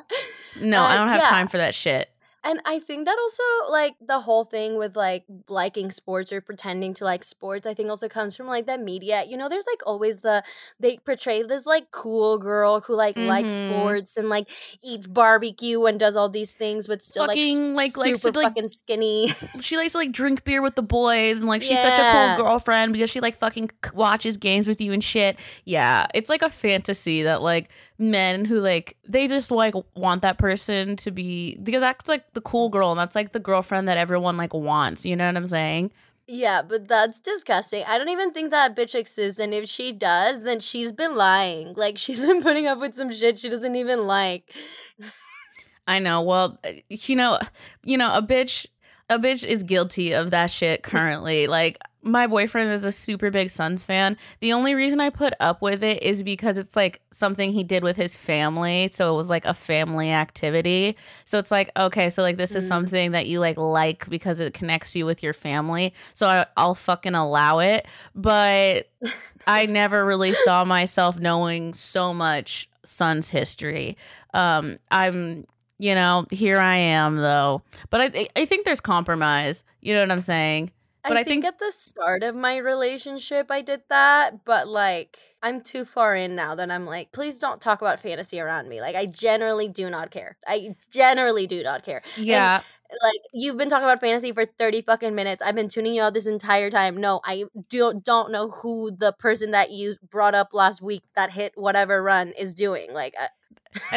no, 0.59 0.81
uh, 0.81 0.85
I 0.85 0.97
don't 0.97 1.07
have 1.07 1.21
yeah. 1.21 1.29
time 1.29 1.47
for 1.47 1.59
that 1.59 1.73
shit. 1.73 2.09
And 2.45 2.61
I 2.63 2.77
think 2.77 3.05
that 3.05 3.17
also 3.17 3.71
like 3.71 3.95
the 3.99 4.19
whole 4.19 4.45
thing 4.45 4.77
with 4.77 4.95
like 4.95 5.25
liking 5.49 5.89
sports 5.89 6.31
or 6.31 6.41
pretending 6.41 6.93
to 6.95 7.03
like 7.03 7.23
sports, 7.23 7.65
I 7.65 7.73
think 7.73 7.89
also 7.89 8.07
comes 8.07 8.35
from 8.35 8.45
like 8.45 8.67
the 8.67 8.77
media. 8.77 9.23
You 9.27 9.35
know, 9.35 9.49
there's 9.49 9.65
like 9.65 9.81
always 9.87 10.19
the 10.19 10.43
they 10.79 10.97
portray 10.97 11.41
this 11.41 11.65
like 11.65 11.89
cool 11.89 12.37
girl 12.37 12.81
who 12.81 12.93
like 12.93 13.15
mm-hmm. 13.15 13.27
likes 13.27 13.51
sports 13.51 14.15
and 14.15 14.29
like 14.29 14.47
eats 14.83 15.07
barbecue 15.07 15.83
and 15.85 15.99
does 15.99 16.15
all 16.15 16.29
these 16.29 16.53
things, 16.53 16.85
but 16.85 17.01
still 17.01 17.25
fucking, 17.25 17.73
like, 17.73 17.97
like 17.97 18.15
super 18.17 18.39
like, 18.39 18.49
fucking 18.49 18.67
skinny. 18.67 19.31
She 19.65 19.77
likes 19.77 19.93
to 19.93 19.97
like 19.97 20.11
drink 20.11 20.43
beer 20.43 20.61
with 20.61 20.75
the 20.75 20.83
boys 20.83 21.39
and 21.39 21.49
like 21.49 21.63
she's 21.63 21.71
yeah. 21.71 21.89
such 21.89 21.99
a 21.99 22.37
cool 22.37 22.45
girlfriend 22.47 22.93
because 22.93 23.09
she 23.09 23.21
like 23.21 23.33
fucking 23.33 23.71
watches 23.95 24.37
games 24.37 24.67
with 24.67 24.79
you 24.79 24.93
and 24.93 25.03
shit. 25.03 25.37
Yeah, 25.63 26.05
it's 26.13 26.29
like 26.29 26.43
a 26.43 26.49
fantasy 26.49 27.23
that 27.23 27.41
like 27.41 27.69
men 27.97 28.45
who 28.45 28.59
like 28.59 28.97
they 29.07 29.27
just 29.27 29.51
like 29.51 29.73
want 29.95 30.21
that 30.21 30.37
person 30.37 30.95
to 30.97 31.11
be 31.11 31.57
because 31.63 31.81
that's 31.81 32.07
like 32.07 32.33
the 32.33 32.41
cool 32.41 32.69
girl 32.69 32.91
and 32.91 32.99
that's 32.99 33.15
like 33.15 33.31
the 33.31 33.39
girlfriend 33.39 33.87
that 33.87 33.97
everyone 33.97 34.37
like 34.37 34.53
wants. 34.53 35.05
You 35.05 35.15
know 35.15 35.25
what 35.25 35.37
I'm 35.37 35.47
saying? 35.47 35.91
Yeah, 36.27 36.63
but 36.63 36.87
that's 36.87 37.19
disgusting. 37.19 37.83
I 37.85 37.99
don't 37.99 38.09
even 38.09 38.31
think 38.31 38.49
that 38.49 38.75
bitch 38.75 38.95
exists, 38.95 39.39
and 39.39 39.53
if 39.53 39.69
she 39.69 39.91
does, 39.91 40.43
then 40.43 40.59
she's 40.59 40.91
been 40.91 41.15
lying. 41.15 41.73
Like 41.85 41.97
she's 41.97 42.25
been 42.25 42.41
putting 42.41 42.67
up 42.67 42.79
with 42.79 42.95
some 42.95 43.11
shit 43.11 43.37
she 43.37 43.49
doesn't 43.49 43.75
even 43.75 44.07
like. 44.07 44.51
I 45.87 45.99
know. 45.99 46.21
Well, 46.23 46.59
you 46.89 47.15
know, 47.15 47.37
you 47.83 47.97
know, 47.97 48.15
a 48.15 48.23
bitch 48.23 48.65
a 49.09 49.19
bitch 49.19 49.43
is 49.43 49.63
guilty 49.63 50.13
of 50.13 50.31
that 50.31 50.51
shit 50.51 50.83
currently. 50.83 51.47
like 51.47 51.77
my 52.05 52.27
boyfriend 52.27 52.71
is 52.71 52.85
a 52.85 52.91
super 52.91 53.31
big 53.31 53.49
Suns 53.49 53.83
fan. 53.83 54.15
The 54.39 54.53
only 54.53 54.75
reason 54.75 55.01
I 55.01 55.09
put 55.09 55.33
up 55.39 55.63
with 55.63 55.83
it 55.83 56.03
is 56.03 56.21
because 56.21 56.59
it's 56.59 56.75
like 56.75 57.01
something 57.11 57.51
he 57.51 57.63
did 57.63 57.83
with 57.83 57.97
his 57.97 58.15
family, 58.15 58.89
so 58.89 59.11
it 59.11 59.17
was 59.17 59.27
like 59.27 59.43
a 59.43 59.55
family 59.55 60.11
activity. 60.11 60.97
So 61.25 61.39
it's 61.39 61.49
like 61.49 61.71
okay, 61.75 62.11
so 62.11 62.21
like 62.21 62.37
this 62.37 62.53
mm. 62.53 62.57
is 62.57 62.67
something 62.67 63.11
that 63.11 63.25
you 63.25 63.39
like 63.39 63.57
like 63.57 64.07
because 64.07 64.39
it 64.39 64.53
connects 64.53 64.95
you 64.95 65.07
with 65.07 65.23
your 65.23 65.33
family. 65.33 65.95
So 66.13 66.27
I, 66.27 66.45
I'll 66.55 66.75
fucking 66.75 67.15
allow 67.15 67.57
it, 67.57 67.87
but 68.13 68.91
I 69.47 69.65
never 69.65 70.05
really 70.05 70.33
saw 70.33 70.63
myself 70.63 71.19
knowing 71.19 71.73
so 71.73 72.13
much 72.13 72.69
Suns 72.85 73.31
history. 73.31 73.97
Um, 74.35 74.77
I'm 74.91 75.47
you 75.79 75.95
know, 75.95 76.25
here 76.31 76.57
I 76.57 76.75
am 76.75 77.17
though. 77.17 77.61
But 77.89 78.01
I 78.01 78.27
I 78.35 78.45
think 78.45 78.65
there's 78.65 78.81
compromise. 78.81 79.63
You 79.81 79.93
know 79.93 80.01
what 80.01 80.11
I'm 80.11 80.21
saying? 80.21 80.71
But 81.03 81.17
I, 81.17 81.19
I 81.19 81.23
think, 81.23 81.43
think, 81.43 81.53
at 81.53 81.59
the 81.59 81.71
start 81.71 82.23
of 82.23 82.35
my 82.35 82.57
relationship 82.57 83.51
I 83.51 83.61
did 83.61 83.81
that, 83.89 84.43
but 84.45 84.67
like 84.67 85.19
I'm 85.43 85.61
too 85.61 85.85
far 85.85 86.15
in 86.15 86.35
now 86.35 86.55
that 86.55 86.71
I'm 86.71 86.85
like, 86.85 87.11
please 87.11 87.37
don't 87.37 87.61
talk 87.61 87.81
about 87.81 87.99
fantasy 87.99 88.39
around 88.39 88.67
me. 88.67 88.81
Like 88.81 88.95
I 88.95 89.05
generally 89.05 89.67
do 89.67 89.89
not 89.89 90.11
care. 90.11 90.37
I 90.47 90.75
generally 90.91 91.45
do 91.45 91.61
not 91.61 91.83
care. 91.83 92.01
Yeah. 92.17 92.61
And, 92.89 92.99
like 93.03 93.21
you've 93.33 93.57
been 93.57 93.69
talking 93.69 93.83
about 93.85 93.99
fantasy 93.99 94.31
for 94.31 94.45
30 94.45 94.81
fucking 94.83 95.13
minutes. 95.13 95.41
I've 95.43 95.55
been 95.55 95.69
tuning 95.69 95.93
you 95.93 96.01
out 96.01 96.13
this 96.13 96.27
entire 96.27 96.69
time. 96.69 96.97
No, 96.97 97.19
I 97.25 97.45
don't 97.69 98.03
don't 98.03 98.31
know 98.31 98.49
who 98.49 98.91
the 98.97 99.13
person 99.13 99.51
that 99.51 99.71
you 99.71 99.95
brought 100.09 100.33
up 100.35 100.49
last 100.53 100.81
week 100.81 101.03
that 101.15 101.31
hit 101.31 101.53
whatever 101.55 102.01
run 102.01 102.31
is 102.37 102.53
doing. 102.53 102.93
Like 102.93 103.13
I 103.19 103.27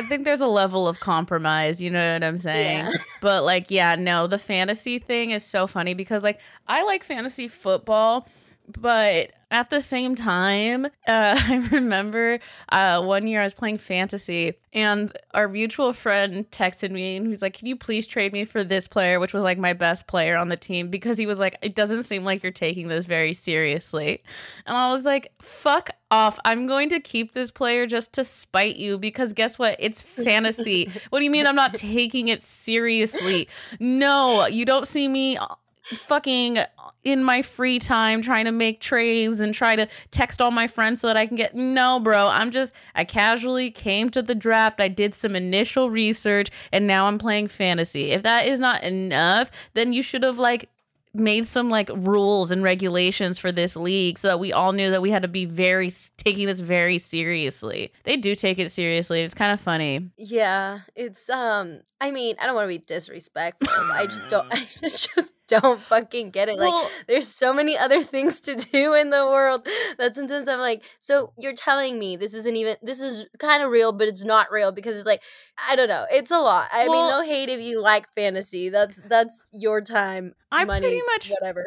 think 0.02 0.24
there's 0.24 0.40
a 0.40 0.46
level 0.46 0.88
of 0.88 1.00
compromise, 1.00 1.80
you 1.82 1.90
know 1.90 2.14
what 2.14 2.24
I'm 2.24 2.38
saying? 2.38 2.86
Yeah. 2.86 2.92
But 3.20 3.44
like, 3.44 3.70
yeah, 3.70 3.96
no, 3.96 4.26
the 4.26 4.38
fantasy 4.38 4.98
thing 4.98 5.30
is 5.30 5.44
so 5.44 5.66
funny 5.66 5.94
because 5.94 6.22
like 6.22 6.40
I 6.68 6.84
like 6.84 7.02
fantasy 7.02 7.48
football, 7.48 8.28
but 8.68 9.32
at 9.50 9.70
the 9.70 9.80
same 9.80 10.14
time, 10.14 10.86
uh, 10.86 10.88
I 11.06 11.68
remember 11.72 12.38
uh, 12.70 13.02
one 13.02 13.26
year 13.26 13.40
I 13.40 13.44
was 13.44 13.54
playing 13.54 13.78
fantasy 13.78 14.54
and 14.72 15.10
our 15.32 15.48
mutual 15.48 15.92
friend 15.92 16.48
texted 16.50 16.90
me 16.90 17.16
and 17.16 17.26
he's 17.26 17.40
like, 17.40 17.54
Can 17.54 17.66
you 17.66 17.76
please 17.76 18.06
trade 18.06 18.32
me 18.32 18.44
for 18.44 18.62
this 18.62 18.86
player, 18.86 19.18
which 19.18 19.32
was 19.32 19.42
like 19.42 19.58
my 19.58 19.72
best 19.72 20.06
player 20.06 20.36
on 20.36 20.48
the 20.48 20.56
team? 20.56 20.88
Because 20.88 21.16
he 21.16 21.26
was 21.26 21.40
like, 21.40 21.56
It 21.62 21.74
doesn't 21.74 22.02
seem 22.02 22.24
like 22.24 22.42
you're 22.42 22.52
taking 22.52 22.88
this 22.88 23.06
very 23.06 23.32
seriously. 23.32 24.22
And 24.66 24.76
I 24.76 24.92
was 24.92 25.04
like, 25.04 25.32
Fuck 25.40 25.90
off. 26.10 26.38
I'm 26.44 26.66
going 26.66 26.90
to 26.90 27.00
keep 27.00 27.32
this 27.32 27.50
player 27.50 27.86
just 27.86 28.12
to 28.14 28.24
spite 28.24 28.76
you 28.76 28.98
because 28.98 29.32
guess 29.32 29.58
what? 29.58 29.76
It's 29.78 30.02
fantasy. 30.02 30.90
what 31.10 31.20
do 31.20 31.24
you 31.24 31.30
mean 31.30 31.46
I'm 31.46 31.56
not 31.56 31.74
taking 31.74 32.28
it 32.28 32.44
seriously? 32.44 33.48
No, 33.80 34.46
you 34.46 34.64
don't 34.64 34.86
see 34.86 35.08
me 35.08 35.38
fucking 35.88 36.58
in 37.04 37.24
my 37.24 37.42
free 37.42 37.78
time 37.78 38.20
trying 38.20 38.44
to 38.44 38.52
make 38.52 38.80
trades 38.80 39.40
and 39.40 39.54
try 39.54 39.76
to 39.76 39.86
text 40.10 40.40
all 40.40 40.50
my 40.50 40.66
friends 40.66 41.00
so 41.00 41.06
that 41.06 41.16
I 41.16 41.26
can 41.26 41.36
get 41.36 41.54
no 41.54 42.00
bro 42.00 42.28
I'm 42.28 42.50
just 42.50 42.72
I 42.94 43.04
casually 43.04 43.70
came 43.70 44.10
to 44.10 44.22
the 44.22 44.34
draft 44.34 44.80
I 44.80 44.88
did 44.88 45.14
some 45.14 45.34
initial 45.34 45.90
research 45.90 46.50
and 46.72 46.86
now 46.86 47.06
I'm 47.06 47.18
playing 47.18 47.48
fantasy 47.48 48.10
if 48.10 48.22
that 48.22 48.46
is 48.46 48.60
not 48.60 48.82
enough 48.82 49.50
then 49.74 49.92
you 49.92 50.02
should 50.02 50.22
have 50.22 50.38
like 50.38 50.68
made 51.14 51.46
some 51.46 51.68
like 51.68 51.90
rules 51.94 52.52
and 52.52 52.62
regulations 52.62 53.38
for 53.38 53.50
this 53.50 53.76
league 53.76 54.18
so 54.18 54.28
that 54.28 54.40
we 54.40 54.52
all 54.52 54.72
knew 54.72 54.90
that 54.90 55.02
we 55.02 55.10
had 55.10 55.22
to 55.22 55.28
be 55.28 55.44
very 55.44 55.90
taking 56.16 56.46
this 56.46 56.60
very 56.60 56.98
seriously. 56.98 57.92
They 58.04 58.16
do 58.16 58.34
take 58.34 58.58
it 58.58 58.70
seriously. 58.70 59.22
It's 59.22 59.34
kind 59.34 59.52
of 59.52 59.60
funny. 59.60 60.10
Yeah, 60.16 60.80
it's 60.94 61.28
um 61.30 61.80
I 62.00 62.10
mean, 62.10 62.36
I 62.40 62.46
don't 62.46 62.54
want 62.54 62.70
to 62.70 62.78
be 62.78 62.84
disrespectful. 62.84 63.68
I 63.70 64.06
just 64.06 64.28
don't 64.28 64.46
I 64.52 64.66
just 64.82 65.34
don't 65.48 65.80
fucking 65.80 66.30
get 66.30 66.48
it. 66.48 66.58
Like 66.58 66.68
well, 66.68 66.88
there's 67.06 67.26
so 67.26 67.52
many 67.52 67.76
other 67.76 68.02
things 68.02 68.40
to 68.42 68.54
do 68.54 68.94
in 68.94 69.10
the 69.10 69.24
world 69.24 69.66
that 69.98 70.14
sometimes 70.14 70.46
I'm 70.46 70.60
like, 70.60 70.82
so 71.00 71.32
you're 71.36 71.54
telling 71.54 71.98
me 71.98 72.16
this 72.16 72.34
isn't 72.34 72.56
even 72.56 72.76
this 72.82 73.00
is 73.00 73.26
kind 73.38 73.62
of 73.62 73.70
real, 73.70 73.92
but 73.92 74.08
it's 74.08 74.24
not 74.24 74.52
real 74.52 74.70
because 74.70 74.96
it's 74.96 75.06
like 75.06 75.22
I 75.68 75.74
don't 75.74 75.88
know. 75.88 76.06
It's 76.10 76.30
a 76.30 76.38
lot. 76.38 76.68
I 76.72 76.86
well, 76.88 77.02
mean, 77.02 77.10
no 77.10 77.22
hate 77.22 77.48
if 77.48 77.60
you 77.60 77.82
like 77.82 78.06
fantasy. 78.14 78.68
That's 78.68 79.00
that's 79.08 79.42
your 79.52 79.80
time. 79.80 80.34
I 80.52 80.64
money, 80.64 80.86
pretty 80.86 81.02
much 81.06 81.30
whatever. 81.30 81.64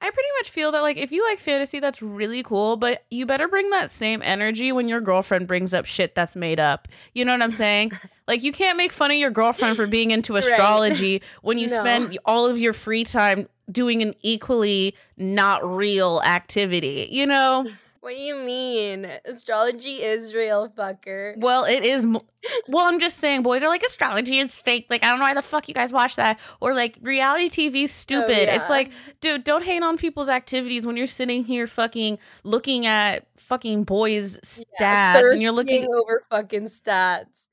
I 0.00 0.10
pretty 0.10 0.28
much 0.38 0.50
feel 0.50 0.70
that 0.72 0.80
like 0.80 0.96
if 0.96 1.10
you 1.10 1.26
like 1.26 1.38
fantasy, 1.38 1.80
that's 1.80 2.00
really 2.00 2.42
cool, 2.42 2.76
but 2.76 3.04
you 3.10 3.26
better 3.26 3.48
bring 3.48 3.70
that 3.70 3.90
same 3.90 4.22
energy 4.22 4.70
when 4.70 4.88
your 4.88 5.00
girlfriend 5.00 5.48
brings 5.48 5.74
up 5.74 5.86
shit 5.86 6.14
that's 6.14 6.36
made 6.36 6.60
up. 6.60 6.88
You 7.14 7.24
know 7.24 7.32
what 7.32 7.42
I'm 7.42 7.50
saying? 7.50 7.92
like 8.28 8.44
you 8.44 8.52
can't 8.52 8.76
make 8.76 8.92
fun 8.92 9.10
of 9.10 9.16
your 9.16 9.30
girlfriend 9.30 9.74
for 9.76 9.88
being 9.88 10.12
into 10.12 10.36
astrology 10.36 11.14
right. 11.14 11.22
when 11.42 11.58
you 11.58 11.66
no. 11.66 11.80
spend 11.80 12.18
all 12.24 12.46
of 12.46 12.58
your 12.58 12.72
free 12.72 13.02
time 13.02 13.48
doing 13.70 14.02
an 14.02 14.14
equally 14.22 14.94
not 15.16 15.68
real 15.68 16.22
activity, 16.24 17.08
you 17.10 17.26
know? 17.26 17.66
What 18.00 18.14
do 18.14 18.22
you 18.22 18.36
mean? 18.36 19.06
Astrology 19.26 19.96
is 19.96 20.34
real, 20.34 20.70
fucker. 20.70 21.36
Well, 21.36 21.64
it 21.64 21.82
is. 21.82 22.06
Mo- 22.06 22.24
well, 22.68 22.86
I'm 22.86 23.00
just 23.00 23.18
saying, 23.18 23.42
boys 23.42 23.62
are 23.62 23.68
like 23.68 23.82
astrology 23.82 24.38
is 24.38 24.54
fake. 24.54 24.86
Like, 24.88 25.04
I 25.04 25.10
don't 25.10 25.18
know 25.18 25.24
why 25.24 25.34
the 25.34 25.42
fuck 25.42 25.68
you 25.68 25.74
guys 25.74 25.92
watch 25.92 26.16
that. 26.16 26.40
Or 26.60 26.72
like 26.72 26.96
reality 27.02 27.48
TV 27.48 27.82
is 27.82 27.90
oh, 27.90 27.92
stupid. 27.92 28.30
Oh, 28.30 28.42
yeah. 28.42 28.56
It's 28.56 28.70
like, 28.70 28.92
dude, 29.20 29.44
don't 29.44 29.64
hate 29.64 29.82
on 29.82 29.98
people's 29.98 30.28
activities 30.28 30.86
when 30.86 30.96
you're 30.96 31.06
sitting 31.06 31.44
here 31.44 31.66
fucking 31.66 32.18
looking 32.44 32.86
at 32.86 33.26
fucking 33.36 33.84
boys' 33.84 34.38
stats 34.38 34.62
yeah, 34.80 35.30
and 35.30 35.42
you're 35.42 35.52
looking 35.52 35.86
over 35.94 36.22
fucking 36.30 36.64
stats, 36.64 37.46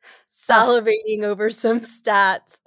salivating 0.49 1.23
over 1.23 1.49
some 1.49 1.79
stats. 1.79 2.59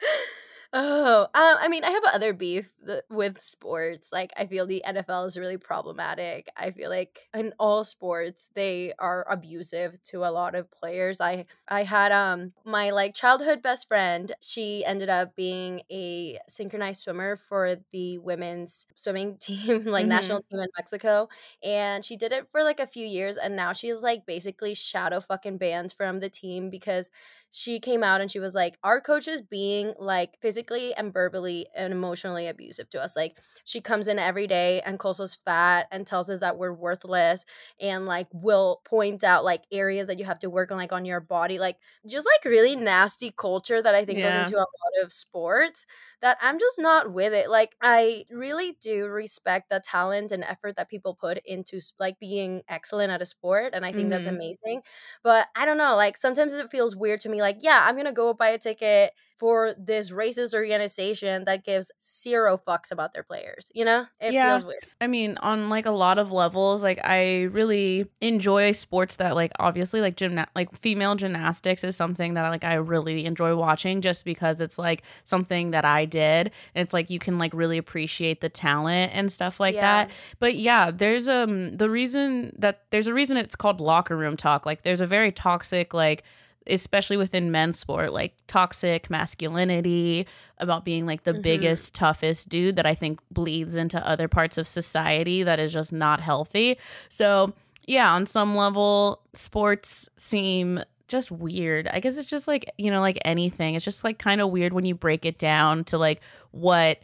Oh, 0.76 1.22
um, 1.22 1.28
I 1.60 1.68
mean, 1.68 1.84
I 1.84 1.90
have 1.90 2.02
other 2.12 2.32
beef 2.32 2.68
with 3.08 3.40
sports. 3.40 4.10
Like, 4.12 4.32
I 4.36 4.46
feel 4.46 4.66
the 4.66 4.82
NFL 4.84 5.24
is 5.24 5.38
really 5.38 5.56
problematic. 5.56 6.48
I 6.56 6.72
feel 6.72 6.90
like 6.90 7.28
in 7.32 7.54
all 7.60 7.84
sports 7.84 8.50
they 8.54 8.92
are 8.98 9.24
abusive 9.30 10.02
to 10.04 10.24
a 10.24 10.32
lot 10.32 10.56
of 10.56 10.68
players. 10.72 11.20
I 11.20 11.46
I 11.68 11.84
had 11.84 12.10
um 12.10 12.52
my 12.64 12.90
like 12.90 13.14
childhood 13.14 13.62
best 13.62 13.86
friend. 13.86 14.32
She 14.40 14.84
ended 14.84 15.08
up 15.08 15.36
being 15.36 15.82
a 15.92 16.40
synchronized 16.48 17.02
swimmer 17.02 17.36
for 17.36 17.76
the 17.92 18.18
women's 18.18 18.84
swimming 18.96 19.36
team, 19.40 19.84
like 19.84 20.02
mm-hmm. 20.02 20.08
national 20.08 20.42
team 20.50 20.58
in 20.58 20.66
Mexico, 20.76 21.28
and 21.62 22.04
she 22.04 22.16
did 22.16 22.32
it 22.32 22.48
for 22.50 22.64
like 22.64 22.80
a 22.80 22.86
few 22.88 23.06
years, 23.06 23.36
and 23.36 23.54
now 23.54 23.72
she's 23.72 24.02
like 24.02 24.26
basically 24.26 24.74
shadow 24.74 25.20
fucking 25.20 25.56
banned 25.58 25.92
from 25.96 26.18
the 26.18 26.28
team 26.28 26.68
because 26.68 27.08
she 27.50 27.78
came 27.78 28.02
out 28.02 28.20
and 28.20 28.28
she 28.30 28.40
was 28.40 28.54
like, 28.56 28.76
our 28.82 29.00
coach 29.00 29.28
is 29.28 29.40
being 29.40 29.94
like 30.00 30.36
physically 30.40 30.63
and 30.70 31.12
verbally 31.12 31.66
and 31.74 31.92
emotionally 31.92 32.46
abusive 32.46 32.88
to 32.90 33.02
us. 33.02 33.16
Like 33.16 33.38
she 33.64 33.80
comes 33.80 34.08
in 34.08 34.18
every 34.18 34.46
day 34.46 34.80
and 34.84 34.98
calls 34.98 35.20
us 35.20 35.34
fat 35.34 35.86
and 35.90 36.06
tells 36.06 36.30
us 36.30 36.40
that 36.40 36.58
we're 36.58 36.72
worthless 36.72 37.44
and 37.80 38.06
like 38.06 38.28
will 38.32 38.80
point 38.84 39.24
out 39.24 39.44
like 39.44 39.64
areas 39.72 40.06
that 40.08 40.18
you 40.18 40.24
have 40.24 40.38
to 40.40 40.50
work 40.50 40.70
on 40.70 40.78
like 40.78 40.92
on 40.92 41.04
your 41.04 41.20
body. 41.20 41.58
Like 41.58 41.76
just 42.06 42.26
like 42.26 42.50
really 42.50 42.76
nasty 42.76 43.30
culture 43.30 43.82
that 43.82 43.94
I 43.94 44.04
think 44.04 44.18
yeah. 44.18 44.38
goes 44.38 44.48
into 44.48 44.58
a 44.58 44.60
lot 44.60 45.04
of 45.04 45.12
sports 45.12 45.86
that 46.22 46.38
I'm 46.40 46.58
just 46.58 46.78
not 46.78 47.12
with 47.12 47.32
it. 47.32 47.50
Like 47.50 47.76
I 47.82 48.24
really 48.30 48.76
do 48.80 49.06
respect 49.06 49.70
the 49.70 49.82
talent 49.84 50.32
and 50.32 50.44
effort 50.44 50.76
that 50.76 50.88
people 50.88 51.14
put 51.14 51.38
into 51.44 51.80
like 51.98 52.18
being 52.18 52.62
excellent 52.68 53.12
at 53.12 53.22
a 53.22 53.26
sport 53.26 53.74
and 53.74 53.84
I 53.84 53.92
think 53.92 54.04
mm-hmm. 54.04 54.10
that's 54.10 54.26
amazing. 54.26 54.82
But 55.22 55.48
I 55.56 55.64
don't 55.64 55.78
know, 55.78 55.96
like 55.96 56.16
sometimes 56.16 56.54
it 56.54 56.70
feels 56.70 56.96
weird 56.96 57.20
to 57.20 57.28
me 57.28 57.42
like, 57.42 57.58
yeah, 57.60 57.84
I'm 57.86 57.94
going 57.94 58.06
to 58.06 58.12
go 58.12 58.32
buy 58.34 58.48
a 58.48 58.58
ticket 58.58 59.12
for 59.36 59.74
this 59.76 60.10
racist 60.10 60.54
organization 60.54 61.44
that 61.44 61.64
gives 61.64 61.90
zero 62.02 62.56
fucks 62.56 62.90
about 62.92 63.14
their 63.14 63.22
players. 63.22 63.70
You 63.74 63.84
know, 63.84 64.06
it 64.20 64.32
yeah. 64.32 64.50
feels 64.50 64.64
weird. 64.64 64.86
I 65.00 65.06
mean, 65.06 65.36
on 65.38 65.68
like 65.68 65.86
a 65.86 65.90
lot 65.90 66.18
of 66.18 66.30
levels, 66.30 66.82
like 66.82 67.00
I 67.02 67.42
really 67.42 68.06
enjoy 68.20 68.72
sports 68.72 69.16
that 69.16 69.34
like 69.34 69.52
obviously 69.58 70.00
like 70.00 70.16
gymna- 70.16 70.46
like 70.54 70.74
female 70.74 71.16
gymnastics 71.16 71.82
is 71.82 71.96
something 71.96 72.34
that 72.34 72.48
like 72.48 72.64
I 72.64 72.74
really 72.74 73.26
enjoy 73.26 73.56
watching 73.56 74.00
just 74.00 74.24
because 74.24 74.60
it's 74.60 74.78
like 74.78 75.02
something 75.24 75.72
that 75.72 75.84
I 75.84 76.04
did. 76.04 76.52
And 76.74 76.84
it's 76.84 76.92
like 76.92 77.10
you 77.10 77.18
can 77.18 77.38
like 77.38 77.52
really 77.54 77.78
appreciate 77.78 78.40
the 78.40 78.48
talent 78.48 79.12
and 79.14 79.32
stuff 79.32 79.58
like 79.58 79.74
yeah. 79.74 79.80
that. 79.80 80.10
But 80.38 80.54
yeah, 80.56 80.90
there's 80.90 81.28
um 81.28 81.76
the 81.76 81.90
reason 81.90 82.54
that 82.58 82.84
there's 82.90 83.06
a 83.06 83.14
reason 83.14 83.36
it's 83.36 83.56
called 83.56 83.80
locker 83.80 84.16
room 84.16 84.36
talk. 84.36 84.64
Like 84.64 84.82
there's 84.82 85.00
a 85.00 85.06
very 85.06 85.32
toxic 85.32 85.92
like 85.92 86.22
especially 86.66 87.16
within 87.16 87.50
men's 87.50 87.78
sport, 87.78 88.12
like 88.12 88.34
toxic 88.46 89.10
masculinity, 89.10 90.26
about 90.58 90.84
being 90.84 91.06
like 91.06 91.24
the 91.24 91.32
mm-hmm. 91.32 91.42
biggest, 91.42 91.94
toughest 91.94 92.48
dude 92.48 92.76
that 92.76 92.86
I 92.86 92.94
think 92.94 93.20
bleeds 93.30 93.76
into 93.76 94.04
other 94.06 94.28
parts 94.28 94.58
of 94.58 94.66
society 94.66 95.42
that 95.42 95.60
is 95.60 95.72
just 95.72 95.92
not 95.92 96.20
healthy. 96.20 96.78
So, 97.08 97.52
yeah, 97.86 98.12
on 98.12 98.26
some 98.26 98.56
level, 98.56 99.20
sports 99.34 100.08
seem 100.16 100.80
just 101.08 101.30
weird. 101.30 101.86
I 101.88 102.00
guess 102.00 102.16
it's 102.16 102.26
just 102.26 102.48
like, 102.48 102.70
you 102.78 102.90
know, 102.90 103.00
like 103.00 103.18
anything. 103.24 103.74
It's 103.74 103.84
just 103.84 104.04
like 104.04 104.18
kind 104.18 104.40
of 104.40 104.50
weird 104.50 104.72
when 104.72 104.84
you 104.84 104.94
break 104.94 105.26
it 105.26 105.38
down 105.38 105.84
to 105.84 105.98
like 105.98 106.20
what 106.50 106.98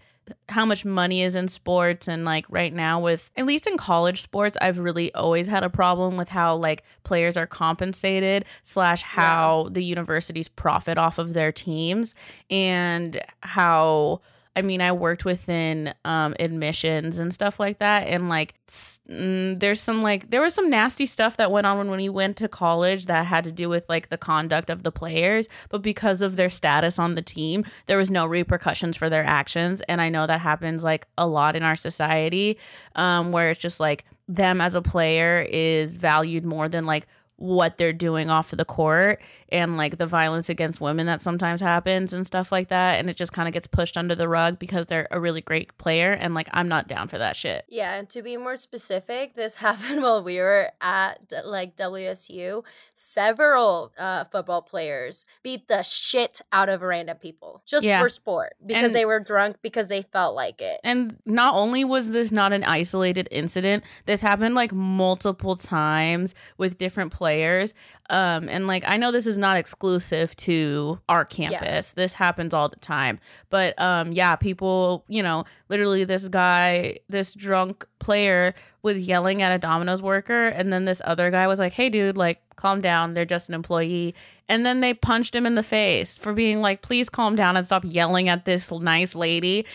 how 0.49 0.65
much 0.65 0.85
money 0.85 1.23
is 1.23 1.37
in 1.37 1.49
sports 1.49 2.09
and 2.09 2.25
like 2.25 2.45
right 2.49 2.73
now 2.73 3.01
with 3.01 3.31
at 3.37 3.47
least 3.47 3.67
in 3.67 3.77
college 3.77 4.21
sports 4.21 4.57
i've 4.61 4.79
really 4.79 5.13
always 5.15 5.47
had 5.47 5.63
a 5.63 5.71
problem 5.71 6.17
with 6.17 6.29
how 6.29 6.55
like 6.55 6.83
players 7.05 7.37
are 7.37 7.47
compensated 7.47 8.45
slash 8.63 9.03
how 9.03 9.65
yeah. 9.65 9.71
the 9.73 9.85
universities 9.85 10.49
profit 10.49 10.99
off 10.99 11.19
of 11.19 11.35
their 11.35 11.53
teams 11.53 12.15
and 12.51 13.21
how 13.43 14.21
I 14.57 14.63
mean, 14.63 14.81
I 14.81 14.91
worked 14.91 15.25
within 15.25 15.95
um, 16.05 16.35
admissions 16.41 17.21
and 17.21 17.33
stuff 17.33 17.61
like 17.61 17.79
that, 17.79 18.09
and 18.09 18.29
like, 18.29 18.55
mm, 18.69 19.59
there's 19.61 19.81
some 19.81 20.03
like 20.03 20.31
there 20.31 20.41
was 20.41 20.55
some 20.55 20.69
nasty 20.69 21.07
stuff 21.07 21.37
that 21.37 21.53
went 21.53 21.69
on 21.69 21.79
when 21.79 21.91
we 21.91 22.09
went 22.09 22.37
to 22.39 22.49
college 22.49 23.07
that 23.07 23.27
had 23.27 23.45
to 23.45 23.53
do 23.53 23.69
with 23.69 23.89
like 23.89 24.09
the 24.09 24.19
conduct 24.19 24.69
of 24.69 24.83
the 24.83 24.91
players, 24.91 25.49
but 25.69 25.83
because 25.83 26.21
of 26.21 26.35
their 26.35 26.51
status 26.51 26.99
on 26.99 27.15
the 27.15 27.23
team, 27.23 27.65
there 27.87 27.99
was 27.99 28.11
no 28.11 28.27
repercussions 28.27 28.97
for 28.97 29.09
their 29.09 29.25
actions, 29.25 29.83
and 29.83 30.01
I 30.01 30.09
know 30.09 30.27
that 30.27 30.41
happens 30.41 30.83
like 30.83 31.07
a 31.17 31.29
lot 31.29 31.55
in 31.55 31.63
our 31.63 31.77
society, 31.77 32.59
um, 32.97 33.31
where 33.31 33.51
it's 33.51 33.61
just 33.61 33.79
like 33.79 34.05
them 34.27 34.61
as 34.61 34.75
a 34.75 34.83
player 34.83 35.47
is 35.49 35.97
valued 35.97 36.45
more 36.45 36.69
than 36.69 36.85
like 36.85 37.07
what 37.41 37.79
they're 37.79 37.93
doing 37.93 38.29
off 38.29 38.53
of 38.53 38.59
the 38.59 38.65
court 38.67 39.21
and 39.53 39.77
like 39.77 39.99
the 39.99 40.07
violence 40.07 40.49
against 40.49 40.81
women 40.81 41.07
that 41.07 41.21
sometimes 41.21 41.61
happens 41.61 42.13
and 42.13 42.27
stuff 42.27 42.53
like 42.53 42.69
that 42.69 42.99
and 42.99 43.11
it 43.11 43.17
just 43.17 43.33
kind 43.33 43.49
of 43.49 43.55
gets 43.55 43.67
pushed 43.67 43.97
under 43.97 44.15
the 44.15 44.29
rug 44.29 44.59
because 44.59 44.87
they're 44.87 45.09
a 45.11 45.21
really 45.21 45.41
great 45.41 45.77
player 45.79 46.13
and 46.13 46.35
like 46.35 46.49
I'm 46.53 46.69
not 46.69 46.89
down 46.89 47.09
for 47.09 47.19
that 47.19 47.37
shit. 47.37 47.65
Yeah, 47.69 47.95
and 47.95 48.09
to 48.11 48.23
be 48.23 48.37
more 48.37 48.57
specific, 48.57 49.35
this 49.35 49.55
happened 49.57 50.03
while 50.03 50.23
we 50.23 50.39
were 50.39 50.71
at 50.81 51.33
like 51.45 51.77
WSU. 51.77 52.65
Several 52.95 53.93
uh, 53.99 54.25
football 54.25 54.63
players 54.63 55.27
beat 55.43 55.69
the 55.69 55.83
shit 55.83 56.41
out 56.53 56.69
of 56.69 56.83
random 56.83 57.17
people 57.17 57.63
just 57.67 57.85
yeah. 57.85 58.01
for 58.01 58.09
sport 58.09 58.55
because 58.65 58.85
and, 58.85 58.95
they 58.95 59.05
were 59.05 59.21
drunk 59.21 59.57
because 59.63 59.89
they 59.89 60.03
felt 60.03 60.35
like 60.35 60.61
it. 60.61 60.81
And 60.85 61.17
not 61.27 61.55
only 61.55 61.85
was 61.85 62.13
this 62.13 62.31
not 62.31 62.53
an 62.53 62.65
isolated 62.65 63.29
incident, 63.31 63.85
this 64.07 64.21
happened 64.21 64.55
like 64.55 64.73
multiple 64.73 65.57
times 65.57 66.35
with 66.57 66.79
different 66.79 67.13
players 67.13 67.31
players. 67.31 67.75
Um, 68.09 68.49
and 68.49 68.67
like 68.67 68.83
I 68.87 68.97
know 68.97 69.13
this 69.13 69.27
is 69.27 69.39
not 69.41 69.57
exclusive 69.57 70.37
to 70.37 71.01
our 71.09 71.25
campus. 71.25 71.95
Yeah. 71.97 72.03
This 72.03 72.13
happens 72.13 72.55
all 72.55 72.69
the 72.69 72.77
time. 72.77 73.19
But 73.49 73.81
um, 73.81 74.13
yeah, 74.13 74.37
people, 74.37 75.05
you 75.09 75.23
know, 75.23 75.45
literally 75.69 76.05
this 76.05 76.29
guy, 76.29 76.99
this 77.09 77.35
drunk 77.35 77.87
player 77.99 78.55
was 78.83 79.07
yelling 79.07 79.43
at 79.43 79.53
a 79.53 79.59
Domino's 79.59 80.03
worker, 80.03 80.49
and 80.49 80.73
then 80.73 80.85
this 80.85 81.03
other 81.05 81.31
guy 81.31 81.47
was 81.47 81.59
like, 81.59 81.73
"Hey, 81.73 81.89
dude, 81.91 82.17
like, 82.17 82.41
calm 82.61 82.81
down. 82.81 83.15
They're 83.15 83.25
just 83.25 83.49
an 83.49 83.55
employee." 83.55 84.15
And 84.49 84.67
then 84.67 84.81
they 84.81 84.95
punched 84.95 85.35
him 85.35 85.47
in 85.47 85.55
the 85.55 85.63
face 85.63 86.19
for 86.19 86.33
being 86.33 86.61
like, 86.61 86.83
"Please 86.83 87.09
calm 87.09 87.37
down 87.37 87.57
and 87.57 87.65
stop 87.65 87.85
yelling 87.87 88.29
at 88.29 88.45
this 88.45 88.71
nice 88.71 89.15
lady." 89.15 89.67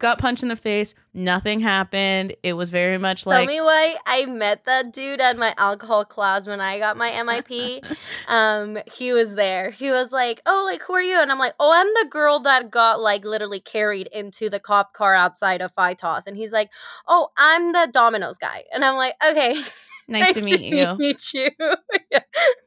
got 0.00 0.18
punched 0.18 0.42
in 0.42 0.48
the 0.48 0.56
face. 0.56 0.94
Nothing 1.14 1.60
happened. 1.60 2.34
It 2.42 2.54
was 2.54 2.70
very 2.70 2.98
much 2.98 3.26
like. 3.26 3.36
Tell 3.36 3.46
me 3.46 3.60
why 3.60 3.96
I 4.06 4.26
met 4.26 4.64
that 4.64 4.92
dude 4.92 5.20
at 5.20 5.36
my 5.38 5.54
alcohol 5.56 6.04
class 6.04 6.48
when 6.48 6.60
I 6.60 6.78
got 6.78 6.96
my 6.96 7.10
MIP. 7.10 7.84
um, 8.28 8.78
he 8.92 9.12
was 9.12 9.36
there. 9.36 9.70
He 9.70 9.90
was 9.90 10.10
like, 10.10 10.42
"Oh, 10.46 10.64
like 10.64 10.82
who 10.82 10.94
are 10.94 11.02
you?" 11.02 11.20
And 11.20 11.30
I'm 11.30 11.38
like, 11.38 11.54
"Oh, 11.60 11.70
I'm 11.72 11.86
the 12.02 12.10
girl 12.10 12.40
that 12.40 12.70
got 12.70 13.00
like 13.00 13.24
literally 13.24 13.60
carried 13.60 14.08
into 14.08 14.50
the 14.50 14.58
cop 14.58 14.94
car 14.94 15.14
outside 15.14 15.60
of 15.60 15.74
Phytos." 15.74 16.26
And 16.26 16.36
he's 16.36 16.52
like, 16.52 16.70
"Oh, 17.06 17.28
I'm 17.36 17.72
the 17.72 17.88
Domino's 17.92 18.38
guy." 18.38 18.64
And 18.72 18.84
I'm 18.84 18.96
like, 18.96 19.14
"Okay." 19.24 19.54
Nice, 20.10 20.34
nice 20.34 20.34
to, 20.34 20.42
meet, 20.42 20.58
to 20.70 20.76
you. 20.76 20.94
meet 20.98 21.34
you. 21.34 21.50
yeah. 22.12 22.20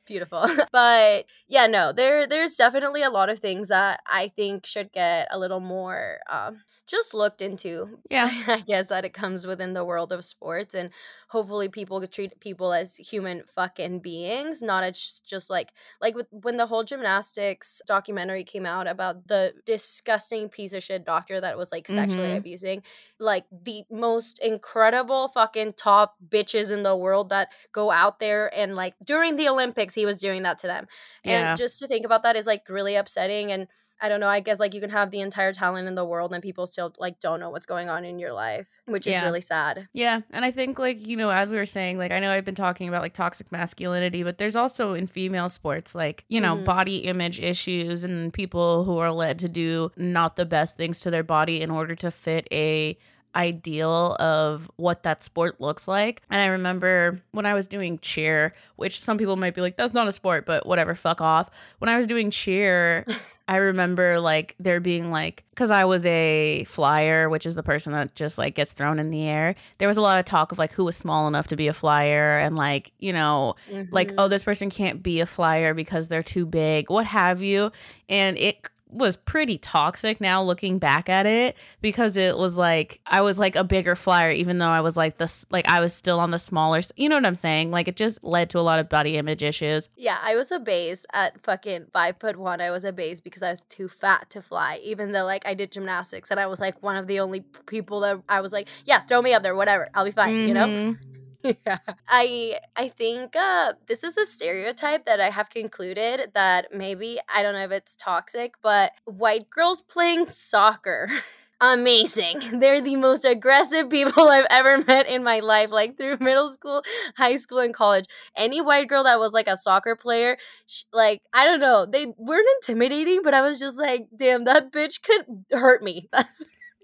Beautiful. 0.08 0.46
But 0.72 1.26
yeah, 1.48 1.68
no, 1.68 1.94
there 1.94 2.28
there's 2.28 2.56
definitely 2.56 3.04
a 3.04 3.10
lot 3.12 3.30
of 3.30 3.40
things 3.40 3.68
that 3.70 4.00
I 4.08 4.30
think 4.36 4.66
should 4.66 4.92
get 4.94 5.28
a 5.32 5.38
little 5.40 5.60
more 5.62 6.20
um 6.32 6.64
just 6.88 7.14
looked 7.14 7.42
into. 7.42 8.00
Yeah. 8.10 8.30
I 8.48 8.60
guess 8.60 8.88
that 8.88 9.06
it 9.06 9.14
comes 9.14 9.48
within 9.48 9.74
the 9.74 9.84
world 9.84 10.12
of 10.12 10.24
sports 10.24 10.76
and 10.76 10.92
hopefully 11.30 11.68
people 11.68 12.06
treat 12.06 12.40
people 12.40 12.72
as 12.72 12.96
human 12.96 13.42
fucking 13.56 14.02
beings, 14.02 14.62
not 14.62 14.84
as 14.84 15.20
just 15.26 15.50
like 15.50 15.74
like 16.00 16.14
with, 16.14 16.28
when 16.30 16.58
the 16.58 16.68
whole 16.68 16.84
gymnastics 16.84 17.82
documentary 17.88 18.44
came 18.44 18.68
out 18.68 18.88
about 18.88 19.28
the 19.28 19.54
disgusting 19.66 20.48
piece 20.48 20.74
of 20.74 20.84
shit 20.84 21.06
doctor 21.06 21.42
that 21.42 21.58
was 21.58 21.72
like 21.72 21.88
sexually 21.88 22.28
mm-hmm. 22.28 22.38
abusing 22.38 22.84
like 23.20 23.46
the 23.52 23.84
most 23.90 24.38
incredible 24.40 25.30
fucking 25.30 25.74
top 25.74 26.16
bitches 26.30 26.70
in 26.70 26.84
the 26.84 26.96
world 26.96 27.30
that 27.30 27.50
go 27.72 27.90
out 27.90 28.20
there 28.20 28.54
and 28.56 28.76
like 28.76 28.94
during 29.04 29.38
the 29.38 29.48
Olympics 29.48 29.96
he 29.96 30.06
was 30.06 30.20
doing 30.20 30.44
that 30.44 30.60
to 30.60 30.68
them. 30.68 30.86
Yeah. 31.24 31.50
And 31.50 31.58
just 31.58 31.80
to 31.80 31.88
think 31.88 32.06
about 32.06 32.24
that 32.24 32.36
is 32.36 32.46
like 32.46 32.64
really 32.70 32.96
upsetting 32.96 33.52
and 33.52 33.68
I 34.04 34.10
don't 34.10 34.20
know. 34.20 34.28
I 34.28 34.42
guess 34.42 34.60
like 34.60 34.74
you 34.74 34.82
can 34.82 34.90
have 34.90 35.12
the 35.12 35.22
entire 35.22 35.54
talent 35.54 35.88
in 35.88 35.96
the 35.96 36.04
world 36.04 36.34
and 36.34 36.44
people 36.44 36.68
still 36.68 36.94
like 37.00 37.22
don't 37.22 37.40
know 37.40 37.50
what's 37.50 37.66
going 37.66 37.90
on 37.90 38.04
in 38.04 38.20
your 38.20 38.34
life, 38.34 38.68
which 38.86 39.08
yeah. 39.08 39.20
is 39.20 39.24
really 39.24 39.40
sad. 39.40 39.88
Yeah. 39.94 40.20
And 40.32 40.44
I 40.44 40.52
think 40.52 40.78
like, 40.78 41.08
you 41.08 41.16
know, 41.16 41.30
as 41.30 41.50
we 41.50 41.56
were 41.56 41.66
saying, 41.66 41.98
like 41.98 42.12
I 42.12 42.20
know 42.20 42.30
I've 42.30 42.44
been 42.44 42.54
talking 42.54 42.90
about 42.90 43.02
like 43.02 43.14
toxic 43.14 43.50
masculinity, 43.50 44.22
but 44.22 44.40
there's 44.40 44.58
also 44.58 44.94
in 44.94 45.08
female 45.08 45.48
sports 45.48 45.96
like, 45.96 46.26
you 46.28 46.42
know, 46.42 46.56
mm-hmm. 46.56 46.66
body 46.66 46.98
image 46.98 47.40
issues 47.40 48.04
and 48.04 48.34
people 48.34 48.84
who 48.84 48.98
are 48.98 49.10
led 49.10 49.40
to 49.40 49.48
do 49.48 49.90
not 49.96 50.36
the 50.36 50.46
best 50.46 50.76
things 50.76 51.00
to 51.00 51.10
their 51.10 51.24
body 51.24 51.62
in 51.62 51.72
order 51.72 51.96
to 51.96 52.12
fit 52.12 52.46
a 52.52 52.98
ideal 53.36 54.16
of 54.20 54.70
what 54.76 55.04
that 55.04 55.24
sport 55.24 55.60
looks 55.60 55.88
like. 55.88 56.22
And 56.30 56.42
I 56.42 56.48
remember 56.48 57.22
when 57.32 57.46
I 57.46 57.54
was 57.54 57.68
doing 57.68 58.00
cheer, 58.00 58.54
which 58.76 59.00
some 59.00 59.18
people 59.18 59.36
might 59.36 59.56
be 59.56 59.62
like, 59.62 59.78
that's 59.78 59.94
not 59.94 60.08
a 60.08 60.12
sport, 60.12 60.46
but 60.46 60.66
whatever, 60.66 60.96
fuck 60.96 61.22
off. 61.22 61.50
When 61.80 61.90
I 61.90 61.98
was 61.98 62.08
doing 62.08 62.32
cheer, 62.32 63.06
I 63.48 63.58
remember 63.58 64.20
like 64.20 64.56
there 64.60 64.80
being 64.80 65.12
like, 65.12 65.44
because 65.50 65.70
I 65.70 65.84
was 65.86 66.06
a 66.06 66.64
flyer, 66.64 67.30
which 67.30 67.46
is 67.46 67.56
the 67.56 67.64
person 67.64 67.92
that 67.94 68.16
just 68.16 68.38
like 68.38 68.56
gets 68.56 68.72
thrown 68.72 69.00
in 69.00 69.10
the 69.10 69.28
air. 69.28 69.56
There 69.80 69.88
was 69.88 69.98
a 69.98 70.02
lot 70.02 70.18
of 70.18 70.26
talk 70.26 70.52
of 70.52 70.58
like 70.58 70.72
who 70.72 70.86
was 70.86 70.96
small 70.96 71.28
enough 71.28 71.48
to 71.48 71.56
be 71.56 71.68
a 71.68 71.74
flyer 71.74 72.40
and 72.40 72.56
like, 72.56 72.94
you 73.00 73.12
know, 73.12 73.56
mm-hmm. 73.70 73.94
like, 73.94 74.14
oh, 74.18 74.28
this 74.28 74.44
person 74.44 74.70
can't 74.70 75.04
be 75.04 75.20
a 75.20 75.26
flyer 75.26 75.74
because 75.74 76.08
they're 76.08 76.24
too 76.24 76.46
big, 76.46 76.90
what 76.90 77.06
have 77.06 77.42
you. 77.42 77.72
And 78.08 78.38
it 78.38 78.70
was 78.94 79.16
pretty 79.16 79.58
toxic 79.58 80.22
now 80.22 80.42
looking 80.44 80.80
back 80.80 81.10
at 81.10 81.26
it 81.26 81.58
because 81.82 82.18
it 82.18 82.38
was 82.38 82.58
like 82.58 83.02
I 83.06 83.22
was 83.22 83.40
like 83.40 83.56
a 83.56 83.64
bigger 83.64 83.96
flyer 83.96 84.32
even 84.32 84.58
though 84.58 84.68
I 84.68 84.82
was 84.82 84.96
like 84.96 85.18
this 85.18 85.46
like 85.50 85.68
I 85.68 85.80
was 85.80 85.94
still 85.94 86.20
on 86.20 86.32
the 86.32 86.40
smaller 86.40 86.82
you 86.96 87.10
know 87.10 87.16
what 87.16 87.26
I'm 87.26 87.36
saying 87.36 87.72
like 87.72 87.88
it 87.88 87.96
just 87.96 88.24
led 88.24 88.50
to 88.52 88.60
a 88.60 88.62
lot 88.62 88.80
of 88.80 88.90
body 88.90 89.18
image 89.18 89.44
issues 89.44 89.90
yeah 89.98 90.20
I 90.22 90.36
was 90.36 90.52
a 90.52 90.60
base 90.60 91.06
at 91.14 91.42
fucking 91.42 91.88
five 91.94 92.18
foot 92.20 92.38
one 92.38 92.62
I 92.62 92.72
was 92.72 92.84
a 92.84 92.92
base 92.92 93.22
because 93.22 93.42
I 93.42 93.50
was 93.50 93.64
too 93.64 93.88
fat 93.88 94.30
to 94.32 94.42
fly 94.42 94.80
even 94.84 95.12
though 95.12 95.26
like 95.26 95.46
I 95.46 95.54
did 95.54 95.72
gymnastics 95.72 96.32
and 96.32 96.40
I 96.40 96.48
was 96.48 96.60
like 96.60 96.82
one 96.84 96.96
of 96.96 97.08
the 97.08 97.20
only 97.20 97.42
people 97.66 98.02
that 98.02 98.22
I 98.30 98.42
was 98.42 98.54
like 98.54 98.68
yeah 98.86 99.02
throw 99.02 99.22
me 99.22 99.34
up 99.34 99.44
there 99.44 99.56
whatever 99.56 99.88
I'll 99.94 100.06
be 100.06 100.12
fine 100.12 100.34
mm-hmm. 100.34 100.48
you 100.48 100.54
know 100.54 100.68
mm-hmm. 100.68 101.13
Yeah. 101.44 101.78
I 102.08 102.60
I 102.76 102.90
think 102.90 103.36
uh, 103.36 103.74
this 103.88 104.04
is 104.04 104.18
a 104.18 104.26
stereotype 104.26 105.06
that 105.06 105.20
I 105.20 105.30
have 105.30 105.50
concluded 105.50 106.32
that 106.34 106.68
maybe 106.74 107.20
I 107.34 107.42
don't 107.44 107.54
know 107.54 107.64
if 107.64 107.72
it's 107.72 107.96
toxic, 107.96 108.56
but 108.62 108.92
white 109.06 109.50
girls 109.50 109.82
playing 109.82 110.26
soccer. 110.26 111.10
Amazing. 111.62 112.42
They're 112.60 112.82
the 112.82 112.98
most 112.98 113.24
aggressive 113.24 113.90
people 113.90 114.28
I've 114.30 114.48
ever 114.50 114.80
met 114.84 115.08
in 115.08 115.24
my 115.24 115.40
life, 115.40 115.72
like 115.72 115.98
through 115.98 116.18
middle 116.20 116.52
school, 116.52 116.82
high 117.16 117.38
school, 117.38 117.60
and 117.60 117.74
college. 117.74 118.06
Any 118.36 118.60
white 118.60 118.90
girl 118.90 119.04
that 119.06 119.20
was 119.20 119.32
like 119.32 119.48
a 119.48 119.56
soccer 119.56 119.96
player, 119.96 120.38
sh- 120.68 120.84
like, 120.92 121.22
I 121.34 121.46
don't 121.46 121.62
know, 121.62 121.86
they 121.86 122.08
weren't 122.18 122.48
intimidating, 122.62 123.22
but 123.24 123.34
I 123.34 123.42
was 123.42 123.60
just 123.60 123.78
like, 123.78 124.08
damn, 124.18 124.44
that 124.46 124.74
bitch 124.74 125.04
could 125.04 125.26
hurt 125.58 125.82
me. 125.84 126.10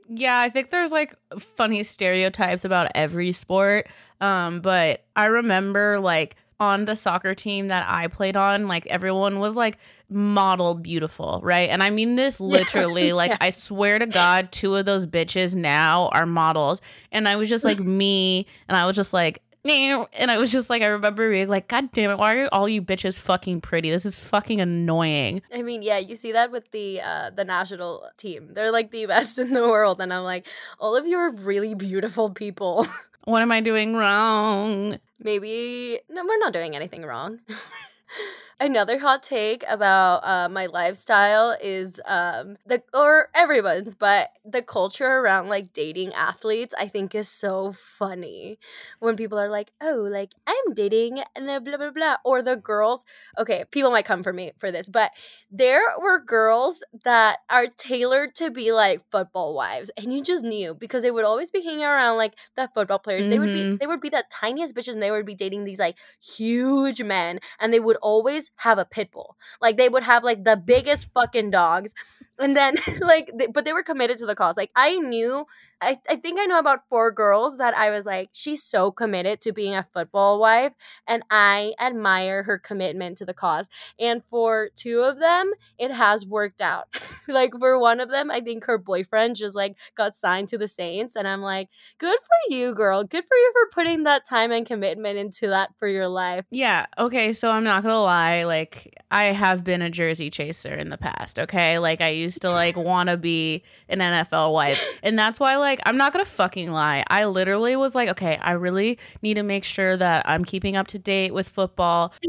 Yeah, 0.10 0.40
I 0.40 0.50
think 0.50 0.72
there's 0.72 0.92
like 0.92 1.16
funny 1.38 1.84
stereotypes 1.84 2.66
about 2.66 2.92
every 2.96 3.32
sport. 3.32 3.88
Um, 4.20 4.60
but 4.60 5.06
I 5.16 5.26
remember 5.26 6.00
like 6.00 6.36
on 6.60 6.86
the 6.86 6.96
soccer 6.96 7.34
team 7.36 7.68
that 7.70 7.86
I 7.88 8.08
played 8.08 8.36
on, 8.36 8.68
like 8.68 8.86
everyone 8.88 9.40
was 9.40 9.56
like 9.56 9.78
model 10.10 10.74
beautiful, 10.76 11.40
right? 11.44 11.70
And 11.70 11.84
I 11.84 11.92
mean 11.92 12.16
this 12.16 12.40
literally. 12.40 13.10
Yeah. 13.10 13.14
Like, 13.14 13.32
yeah. 13.32 13.38
I 13.40 13.50
swear 13.52 14.00
to 14.00 14.08
God, 14.08 14.52
two 14.52 14.76
of 14.76 14.86
those 14.86 15.06
bitches 15.06 15.56
now 15.56 16.10
are 16.10 16.26
models. 16.26 16.82
And 17.12 17.28
I 17.28 17.36
was 17.36 17.48
just 17.48 17.64
like 17.64 17.80
me, 17.80 18.48
and 18.68 18.76
I 18.76 18.86
was 18.88 18.96
just 18.96 19.14
like, 19.14 19.42
and 19.66 20.32
I 20.32 20.38
was 20.38 20.52
just 20.52 20.70
like, 20.70 20.82
I 20.82 20.88
remember 20.88 21.30
being 21.30 21.48
like, 21.48 21.68
God 21.68 21.92
damn 21.92 22.12
it, 22.12 22.18
why 22.18 22.36
are 22.38 22.50
all 22.52 22.70
you 22.70 22.82
bitches 22.82 23.20
fucking 23.20 23.62
pretty? 23.62 23.90
This 23.90 24.06
is 24.06 24.18
fucking 24.18 24.62
annoying. 24.62 25.42
I 25.54 25.62
mean, 25.62 25.82
yeah, 25.82 25.98
you 25.98 26.16
see 26.16 26.32
that 26.32 26.52
with 26.52 26.72
the 26.72 27.02
uh 27.02 27.30
the 27.32 27.44
national 27.44 28.10
team. 28.18 28.54
They're 28.54 28.72
like 28.72 28.92
the 28.92 29.06
best 29.14 29.38
in 29.38 29.54
the 29.54 29.68
world. 29.68 30.02
And 30.02 30.14
I'm 30.14 30.24
like, 30.24 30.48
all 30.80 30.96
of 30.96 31.06
you 31.06 31.18
are 31.18 31.32
really 31.32 31.76
beautiful 31.76 32.30
people. 32.30 32.88
What 33.26 33.44
am 33.44 33.52
I 33.52 33.60
doing 33.60 33.96
wrong? 33.96 34.98
Maybe 35.20 36.00
no, 36.10 36.24
we're 36.26 36.40
not 36.40 36.54
doing 36.54 36.76
anything 36.76 37.04
wrong. 37.04 37.40
Another 38.62 39.00
hot 39.00 39.24
take 39.24 39.64
about 39.70 40.18
uh, 40.26 40.50
my 40.50 40.66
lifestyle 40.66 41.56
is 41.64 42.02
um, 42.06 42.58
the 42.66 42.84
or 42.94 43.30
everyone's, 43.34 43.96
but 43.96 44.32
the 44.44 44.62
culture 44.62 45.08
around 45.08 45.48
like 45.48 45.72
dating 45.72 46.12
athletes, 46.14 46.74
I 46.78 46.90
think 46.90 47.16
is 47.16 47.30
so 47.30 47.72
funny. 47.72 48.60
When 49.00 49.16
people 49.16 49.40
are 49.40 49.48
like, 49.48 49.72
"Oh, 49.80 50.06
like 50.12 50.32
I'm 50.46 50.74
dating," 50.74 51.24
and 51.38 51.46
blah 51.64 51.78
blah 51.78 51.92
blah, 51.92 52.18
or 52.26 52.42
the 52.42 52.58
girls. 52.58 53.06
Okay, 53.38 53.64
people 53.72 53.92
might 53.92 54.04
come 54.04 54.24
for 54.24 54.34
me 54.34 54.52
for 54.58 54.74
this, 54.74 54.90
but 54.90 55.12
there 55.50 55.82
were 56.02 56.20
girls 56.20 56.84
that 57.06 57.38
are 57.50 57.68
tailored 57.68 58.36
to 58.36 58.52
be 58.52 58.74
like 58.74 59.02
football 59.10 59.54
wives, 59.54 59.90
and 59.96 60.12
you 60.12 60.22
just 60.22 60.44
knew 60.44 60.74
because 60.74 61.02
they 61.04 61.12
would 61.12 61.24
always 61.24 61.50
be 61.50 61.64
hanging 61.64 61.86
around 61.86 62.18
like 62.18 62.36
the 62.58 62.70
football 62.74 63.00
players. 63.00 63.22
Mm-hmm. 63.22 63.32
They 63.32 63.40
would 63.40 63.54
be 63.54 63.62
mm-hmm. 63.62 63.76
they 63.80 63.88
would 63.88 64.02
be 64.02 64.10
the 64.10 64.26
tiniest 64.30 64.76
bitches, 64.76 64.94
and 64.94 65.02
they 65.02 65.12
would 65.12 65.26
be 65.26 65.36
dating 65.36 65.64
these 65.64 65.80
like 65.80 65.98
huge 66.22 67.02
men, 67.02 67.40
and 67.62 67.72
they 67.74 67.80
would 67.80 67.98
always 68.02 68.49
have 68.58 68.78
a 68.78 68.86
pit 68.86 69.12
bull. 69.12 69.38
Like 69.62 69.78
they 69.78 69.90
would 69.90 70.04
have 70.04 70.24
like 70.24 70.44
the 70.44 70.58
biggest 70.58 71.10
fucking 71.14 71.52
dogs. 71.52 71.94
And 72.40 72.56
then 72.56 72.76
like 73.02 73.32
they, 73.36 73.48
but 73.48 73.66
they 73.66 73.74
were 73.74 73.84
committed 73.84 74.18
to 74.20 74.26
the 74.26 74.36
cause. 74.36 74.58
Like 74.58 74.72
I 74.76 74.98
knew 74.98 75.46
I, 75.82 75.98
I 76.10 76.18
think 76.18 76.40
I 76.40 76.46
know 76.46 76.60
about 76.60 76.88
four 76.90 77.10
girls 77.12 77.58
that 77.58 77.76
I 77.78 77.90
was 77.90 78.06
like, 78.06 78.30
she's 78.34 78.62
so 78.62 78.92
committed 78.92 79.40
to 79.42 79.54
being 79.54 79.76
a 79.76 79.88
football 79.94 80.40
wife, 80.40 80.74
and 81.08 81.24
I 81.30 81.74
admire 81.80 82.44
her 82.44 82.58
commitment 82.58 83.18
to 83.20 83.26
the 83.26 83.34
cause. 83.34 83.70
And 83.98 84.22
for 84.30 84.70
two 84.76 85.00
of 85.02 85.20
them, 85.20 85.54
it 85.78 85.92
has 85.92 86.26
worked 86.26 86.60
out. 86.60 86.88
like 87.28 87.54
for 87.58 87.80
one 87.80 88.02
of 88.02 88.10
them, 88.10 88.30
I 88.30 88.42
think 88.42 88.66
her 88.66 88.78
boyfriend 88.78 89.38
just 89.38 89.56
like 89.56 89.78
got 89.96 90.16
signed 90.16 90.50
to 90.50 90.58
the 90.58 90.68
Saints, 90.68 91.16
and 91.16 91.28
I'm 91.28 91.42
like, 91.42 91.70
good 91.98 92.18
for 92.20 92.54
you, 92.54 92.74
girl. 92.74 93.04
Good 93.06 93.24
for 93.26 93.38
you 93.38 93.52
for 93.54 93.70
putting 93.74 94.04
that 94.04 94.26
time 94.26 94.52
and 94.52 94.66
commitment 94.66 95.18
into 95.18 95.48
that 95.48 95.72
for 95.78 95.88
your 95.88 96.10
life. 96.10 96.46
Yeah. 96.52 96.88
Okay. 96.98 97.32
So 97.32 97.52
I'm 97.52 97.64
not 97.64 97.84
gonna 97.84 98.02
lie. 98.02 98.44
Like 98.44 98.94
I 99.12 99.26
have 99.26 99.64
been 99.64 99.82
a 99.82 99.90
jersey 99.90 100.30
chaser 100.30 100.74
in 100.74 100.90
the 100.90 100.98
past. 100.98 101.40
Okay. 101.40 101.80
Like 101.80 102.02
I 102.02 102.10
used 102.10 102.29
to 102.40 102.50
like 102.50 102.76
want 102.76 103.10
to 103.10 103.18
be 103.18 103.64
an 103.88 104.00
NFL 104.00 104.54
wife, 104.54 105.00
and 105.04 105.18
that's 105.18 105.40
why 105.40 105.58
like 105.58 105.80
I'm 105.86 105.98
not 105.98 106.14
gonna 106.14 106.26
fucking 106.26 106.72
lie. 106.72 107.04
I 107.08 107.26
literally 107.26 107.76
was 107.76 107.96
like, 107.96 108.10
okay, 108.10 108.38
I 108.40 108.52
really 108.52 109.00
need 109.22 109.36
to 109.36 109.44
make 109.44 109.64
sure 109.64 109.98
that 109.98 110.28
I'm 110.28 110.46
keeping 110.46 110.76
up 110.76 110.88
to 110.88 111.00
date 111.00 111.34
with 111.34 111.50
football. 111.50 112.14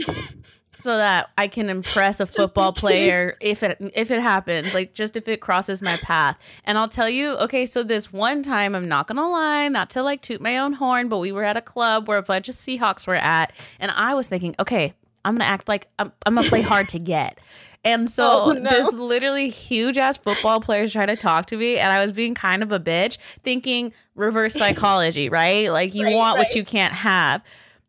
so 0.80 0.96
that 0.96 1.30
I 1.36 1.46
can 1.46 1.68
impress 1.68 2.20
a 2.20 2.26
football 2.26 2.72
player 2.72 3.34
if 3.40 3.62
it 3.62 3.76
if 3.94 4.10
it 4.10 4.20
happens, 4.20 4.74
like 4.74 4.94
just 4.94 5.16
if 5.16 5.28
it 5.28 5.40
crosses 5.40 5.82
my 5.82 5.96
path. 6.02 6.38
And 6.64 6.78
I'll 6.78 6.88
tell 6.88 7.08
you, 7.08 7.36
okay, 7.36 7.66
so 7.66 7.82
this 7.82 8.12
one 8.12 8.42
time, 8.42 8.74
I'm 8.74 8.88
not 8.88 9.06
gonna 9.06 9.28
lie, 9.28 9.68
not 9.68 9.90
to 9.90 10.02
like 10.02 10.22
toot 10.22 10.40
my 10.40 10.58
own 10.58 10.74
horn, 10.74 11.08
but 11.08 11.18
we 11.18 11.32
were 11.32 11.44
at 11.44 11.56
a 11.56 11.60
club 11.60 12.08
where 12.08 12.18
a 12.18 12.22
bunch 12.22 12.48
of 12.48 12.54
Seahawks 12.54 13.06
were 13.06 13.14
at, 13.14 13.52
and 13.78 13.90
I 13.90 14.14
was 14.14 14.28
thinking, 14.28 14.54
okay, 14.58 14.94
I'm 15.24 15.34
gonna 15.34 15.44
act 15.44 15.68
like 15.68 15.88
I'm, 15.98 16.12
I'm 16.26 16.34
gonna 16.34 16.48
play 16.48 16.62
hard 16.62 16.88
to 16.90 16.98
get. 16.98 17.38
And 17.82 18.10
so 18.10 18.42
oh, 18.44 18.52
no. 18.52 18.68
this 18.68 18.92
literally 18.92 19.48
huge 19.48 19.96
ass 19.96 20.18
football 20.18 20.60
player 20.60 20.82
is 20.82 20.92
trying 20.92 21.08
to 21.08 21.16
talk 21.16 21.46
to 21.46 21.56
me, 21.56 21.78
and 21.78 21.92
I 21.92 22.00
was 22.00 22.12
being 22.12 22.34
kind 22.34 22.62
of 22.62 22.72
a 22.72 22.80
bitch, 22.80 23.16
thinking 23.42 23.92
reverse 24.14 24.54
psychology, 24.54 25.28
right? 25.30 25.72
Like 25.72 25.94
you 25.94 26.04
right, 26.04 26.16
want 26.16 26.36
right. 26.36 26.46
what 26.46 26.54
you 26.54 26.64
can't 26.64 26.92
have. 26.92 27.42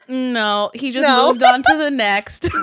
No, 0.07 0.71
he 0.73 0.91
just 0.91 1.07
no. 1.07 1.27
moved 1.27 1.43
on 1.43 1.63
to 1.63 1.77
the 1.77 1.91
next. 1.91 2.49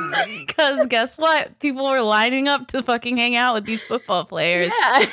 Because 0.49 0.87
guess 0.89 1.17
what? 1.17 1.59
People 1.61 1.89
were 1.89 2.01
lining 2.01 2.49
up 2.49 2.67
to 2.69 2.83
fucking 2.83 3.17
hang 3.17 3.37
out 3.37 3.55
with 3.55 3.65
these 3.65 3.83
football 3.83 4.25
players. 4.25 4.73
Yeah. 4.81 5.05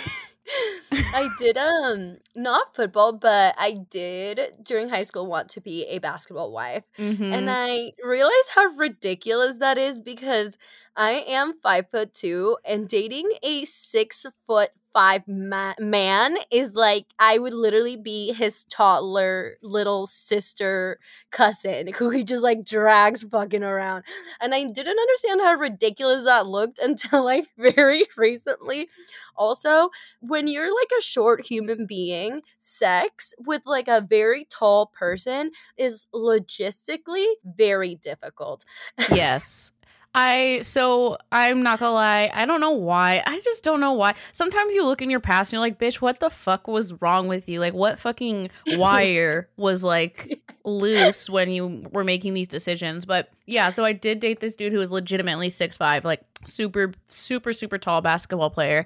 I 1.14 1.30
did 1.40 1.58
um 1.58 2.18
not 2.36 2.76
football, 2.76 3.14
but 3.14 3.54
I 3.58 3.78
did 3.90 4.40
during 4.64 4.90
high 4.90 5.04
school 5.04 5.28
want 5.28 5.50
to 5.50 5.62
be 5.62 5.84
a 5.86 6.00
basketball 6.00 6.52
wife. 6.52 6.84
Mm-hmm. 6.98 7.34
And 7.34 7.50
I 7.50 7.92
realized 8.04 8.50
how 8.54 8.66
ridiculous 8.76 9.58
that 9.60 9.78
is 9.78 10.00
because 10.00 10.58
I 10.98 11.26
am 11.28 11.54
five 11.62 11.90
foot 11.90 12.14
two, 12.14 12.58
and 12.64 12.88
dating 12.88 13.30
a 13.44 13.66
six 13.66 14.26
foot 14.48 14.70
five 14.94 15.28
ma- 15.28 15.74
man 15.78 16.38
is 16.52 16.74
like 16.74 17.06
I 17.20 17.38
would 17.38 17.52
literally 17.54 17.98
be 17.98 18.32
his 18.32 18.64
toddler 18.70 19.58
little 19.62 20.08
sister 20.08 21.00
cousin 21.32 21.92
who 21.94 22.10
he 22.12 22.24
just 22.24 22.44
like 22.44 22.64
drags 22.64 23.26
fucking 23.26 23.62
around. 23.64 24.06
And 24.40 24.56
I 24.56 24.64
didn't 24.64 24.98
understand 25.00 25.42
how 25.42 25.56
ridiculous 25.56 26.24
that 26.24 26.48
looked 26.48 26.80
until 26.84 27.26
like 27.26 27.46
very 27.58 28.06
recently. 28.16 28.88
Also, 29.36 29.90
when 30.22 30.48
you're 30.48 30.74
like 30.74 30.92
a 30.98 31.02
short 31.02 31.46
human 31.46 31.86
being, 31.86 32.42
sex 32.60 33.34
with 33.38 33.62
like 33.66 33.90
a 33.90 34.00
very 34.02 34.46
tall 34.50 34.88
person 34.88 35.52
is 35.78 36.08
logistically 36.14 37.26
very 37.44 37.96
difficult. 37.96 38.64
Yes. 39.14 39.72
I 40.16 40.62
so 40.62 41.18
I'm 41.32 41.62
not 41.62 41.80
gonna 41.80 41.92
lie, 41.92 42.32
I 42.34 42.46
don't 42.46 42.62
know 42.62 42.72
why. 42.72 43.22
I 43.28 43.40
just 43.42 43.64
don't 43.66 43.82
know 43.82 43.92
why. 43.92 44.16
Sometimes 44.32 44.74
you 44.74 44.86
look 44.86 45.02
in 45.02 45.10
your 45.10 45.20
past 45.20 45.50
and 45.50 45.58
you're 45.58 45.62
like, 45.62 45.78
bitch, 45.78 45.96
what 45.96 46.22
the 46.22 46.30
fuck 46.30 46.68
was 46.68 46.94
wrong 47.02 47.28
with 47.28 47.50
you? 47.50 47.60
Like 47.60 47.74
what 47.74 48.00
fucking 48.00 48.50
wire 48.78 49.50
was 49.58 49.84
like 49.84 50.40
loose 50.64 51.30
when 51.30 51.50
you 51.52 51.86
were 51.92 52.06
making 52.06 52.34
these 52.34 52.48
decisions? 52.48 53.06
But 53.06 53.30
yeah, 53.46 53.70
so 53.70 53.84
I 53.84 53.92
did 53.92 54.22
date 54.22 54.40
this 54.40 54.56
dude 54.56 54.72
who 54.72 54.80
was 54.80 54.92
legitimately 54.92 55.50
six 55.50 55.76
five, 55.76 56.06
like 56.06 56.22
super, 56.46 56.94
super, 57.08 57.52
super 57.52 57.78
tall 57.78 58.00
basketball 58.00 58.50
player. 58.50 58.86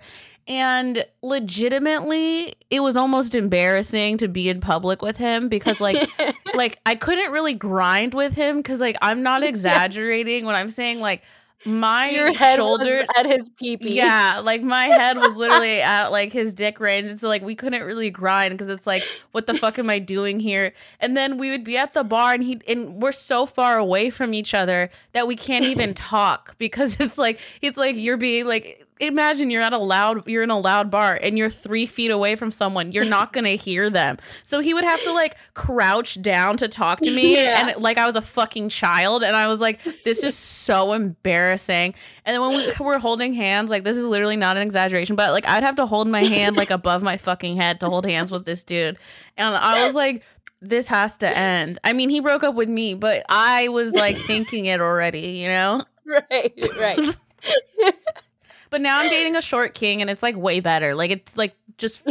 And 0.49 1.05
legitimately, 1.21 2.55
it 2.71 2.79
was 2.79 2.97
almost 2.97 3.35
embarrassing 3.35 4.17
to 4.17 4.27
be 4.27 4.49
in 4.49 4.59
public 4.59 5.03
with 5.03 5.15
him 5.17 5.47
because 5.47 5.79
like 5.79 6.09
like 6.55 6.79
I 6.87 6.95
couldn't 6.95 7.31
really 7.31 7.53
grind 7.53 8.15
with 8.15 8.35
him 8.35 8.57
because 8.57 8.81
like 8.81 8.97
I'm 9.01 9.21
not 9.21 9.43
exaggerating 9.43 10.45
when 10.45 10.55
I'm 10.55 10.71
saying 10.71 10.99
like 10.99 11.21
my 11.65 12.09
Your 12.09 12.33
head 12.33 12.55
shoulder 12.55 13.05
at 13.17 13.25
his 13.25 13.49
peepee. 13.49 13.93
Yeah, 13.93 14.41
like 14.43 14.61
my 14.61 14.85
head 14.85 15.17
was 15.17 15.35
literally 15.35 15.81
at 15.81 16.09
like 16.09 16.31
his 16.31 16.53
dick 16.53 16.79
range, 16.79 17.09
and 17.09 17.19
so 17.19 17.27
like 17.27 17.41
we 17.41 17.53
couldn't 17.53 17.83
really 17.83 18.09
grind 18.09 18.53
because 18.53 18.69
it's 18.69 18.87
like, 18.87 19.03
what 19.33 19.45
the 19.45 19.53
fuck 19.53 19.77
am 19.77 19.89
I 19.89 19.99
doing 19.99 20.39
here? 20.39 20.73
And 21.01 21.17
then 21.17 21.37
we 21.37 21.51
would 21.51 21.65
be 21.65 21.77
at 21.77 21.93
the 21.93 22.03
bar, 22.03 22.33
and 22.33 22.43
he 22.43 22.61
and 22.67 23.01
we're 23.01 23.11
so 23.11 23.45
far 23.45 23.77
away 23.77 24.09
from 24.09 24.33
each 24.33 24.53
other 24.53 24.89
that 25.11 25.27
we 25.27 25.35
can't 25.35 25.65
even 25.65 25.93
talk 25.93 26.57
because 26.57 26.99
it's 26.99 27.17
like 27.17 27.39
it's 27.61 27.77
like 27.77 27.97
you're 27.97 28.17
being 28.17 28.47
like 28.47 28.87
imagine 28.99 29.49
you're 29.49 29.61
at 29.61 29.73
a 29.73 29.77
loud 29.77 30.27
you're 30.27 30.43
in 30.43 30.49
a 30.49 30.59
loud 30.59 30.91
bar 30.91 31.17
and 31.21 31.37
you're 31.37 31.49
three 31.49 31.85
feet 31.85 32.11
away 32.11 32.35
from 32.35 32.51
someone 32.51 32.91
you're 32.91 33.05
not 33.05 33.31
gonna 33.39 33.49
hear 33.49 33.89
them 33.89 34.17
so 34.43 34.59
he 34.59 34.73
would 34.73 34.83
have 34.83 35.01
to 35.03 35.11
like 35.13 35.35
crouch 35.53 36.21
down 36.21 36.57
to 36.57 36.67
talk 36.67 36.99
to 36.99 37.13
me 37.13 37.35
yeah. 37.35 37.69
and 37.69 37.81
like 37.81 37.97
i 37.97 38.05
was 38.05 38.15
a 38.15 38.21
fucking 38.21 38.67
child 38.69 39.23
and 39.23 39.35
i 39.35 39.47
was 39.47 39.61
like 39.61 39.81
this 40.03 40.23
is 40.23 40.35
so 40.35 40.93
embarrassing 40.93 41.95
and 42.25 42.33
then 42.33 42.41
when 42.41 42.51
we 42.51 42.85
were 42.85 42.99
holding 42.99 43.33
hands 43.33 43.69
like 43.69 43.83
this 43.83 43.95
is 43.95 44.05
literally 44.05 44.35
not 44.35 44.57
an 44.57 44.63
exaggeration 44.63 45.15
but 45.15 45.31
like 45.31 45.47
i'd 45.47 45.63
have 45.63 45.75
to 45.75 45.85
hold 45.85 46.07
my 46.07 46.23
hand 46.23 46.57
like 46.57 46.69
above 46.69 47.01
my 47.01 47.17
fucking 47.17 47.55
head 47.55 47.79
to 47.79 47.89
hold 47.89 48.05
hands 48.05 48.31
with 48.31 48.45
this 48.45 48.63
dude 48.63 48.97
and 49.37 49.55
i 49.55 49.85
was 49.85 49.95
like 49.95 50.23
this 50.61 50.87
has 50.87 51.17
to 51.19 51.37
end. 51.37 51.79
I 51.85 51.93
mean, 51.93 52.09
he 52.09 52.19
broke 52.19 52.43
up 52.43 52.53
with 52.53 52.67
me, 52.67 52.93
but 52.93 53.23
I 53.29 53.69
was 53.69 53.93
like 53.93 54.17
thinking 54.17 54.65
it 54.65 54.81
already, 54.81 55.37
you 55.37 55.47
know? 55.47 55.85
Right, 56.31 56.53
right. 56.79 56.99
But 58.69 58.81
now 58.81 58.99
I'm 58.99 59.09
dating 59.09 59.35
a 59.35 59.41
short 59.41 59.73
king 59.73 60.01
and 60.01 60.09
it's 60.09 60.23
like 60.23 60.35
way 60.35 60.59
better. 60.59 60.95
Like 60.95 61.11
it's 61.11 61.37
like 61.37 61.55
just 61.77 62.07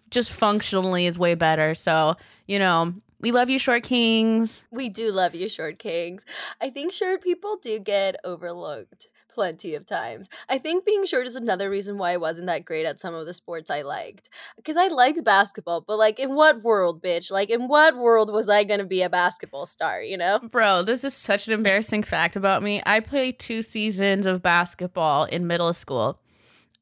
just 0.10 0.32
functionally 0.32 1.06
is 1.06 1.18
way 1.18 1.34
better. 1.34 1.74
So, 1.74 2.16
you 2.46 2.58
know, 2.58 2.94
we 3.20 3.32
love 3.32 3.48
you, 3.48 3.58
short 3.58 3.84
kings. 3.84 4.64
We 4.70 4.88
do 4.88 5.10
love 5.10 5.34
you, 5.34 5.48
short 5.48 5.78
kings. 5.78 6.24
I 6.60 6.70
think 6.70 6.92
short 6.92 7.22
people 7.22 7.58
do 7.62 7.78
get 7.78 8.16
overlooked 8.24 9.08
plenty 9.34 9.74
of 9.74 9.84
times. 9.84 10.28
I 10.48 10.58
think 10.58 10.84
being 10.84 11.04
short 11.04 11.26
is 11.26 11.36
another 11.36 11.68
reason 11.68 11.98
why 11.98 12.12
I 12.12 12.16
wasn't 12.16 12.46
that 12.46 12.64
great 12.64 12.86
at 12.86 13.00
some 13.00 13.14
of 13.14 13.26
the 13.26 13.34
sports 13.34 13.70
I 13.70 13.82
liked. 13.82 14.28
Because 14.56 14.76
I 14.76 14.88
liked 14.88 15.24
basketball, 15.24 15.82
but 15.86 15.98
like, 15.98 16.18
in 16.18 16.34
what 16.34 16.62
world, 16.62 17.02
bitch? 17.02 17.30
Like, 17.30 17.50
in 17.50 17.68
what 17.68 17.96
world 17.96 18.32
was 18.32 18.48
I 18.48 18.64
gonna 18.64 18.84
be 18.84 19.02
a 19.02 19.10
basketball 19.10 19.66
star, 19.66 20.02
you 20.02 20.16
know? 20.16 20.38
Bro, 20.38 20.84
this 20.84 21.04
is 21.04 21.14
such 21.14 21.48
an 21.48 21.54
embarrassing 21.54 22.04
fact 22.04 22.36
about 22.36 22.62
me. 22.62 22.82
I 22.86 23.00
played 23.00 23.38
two 23.38 23.62
seasons 23.62 24.26
of 24.26 24.42
basketball 24.42 25.24
in 25.24 25.46
middle 25.46 25.72
school. 25.72 26.20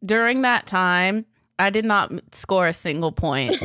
During 0.04 0.42
that 0.42 0.66
time, 0.66 1.26
I 1.58 1.70
did 1.70 1.84
not 1.84 2.12
score 2.32 2.66
a 2.66 2.72
single 2.72 3.12
point. 3.12 3.56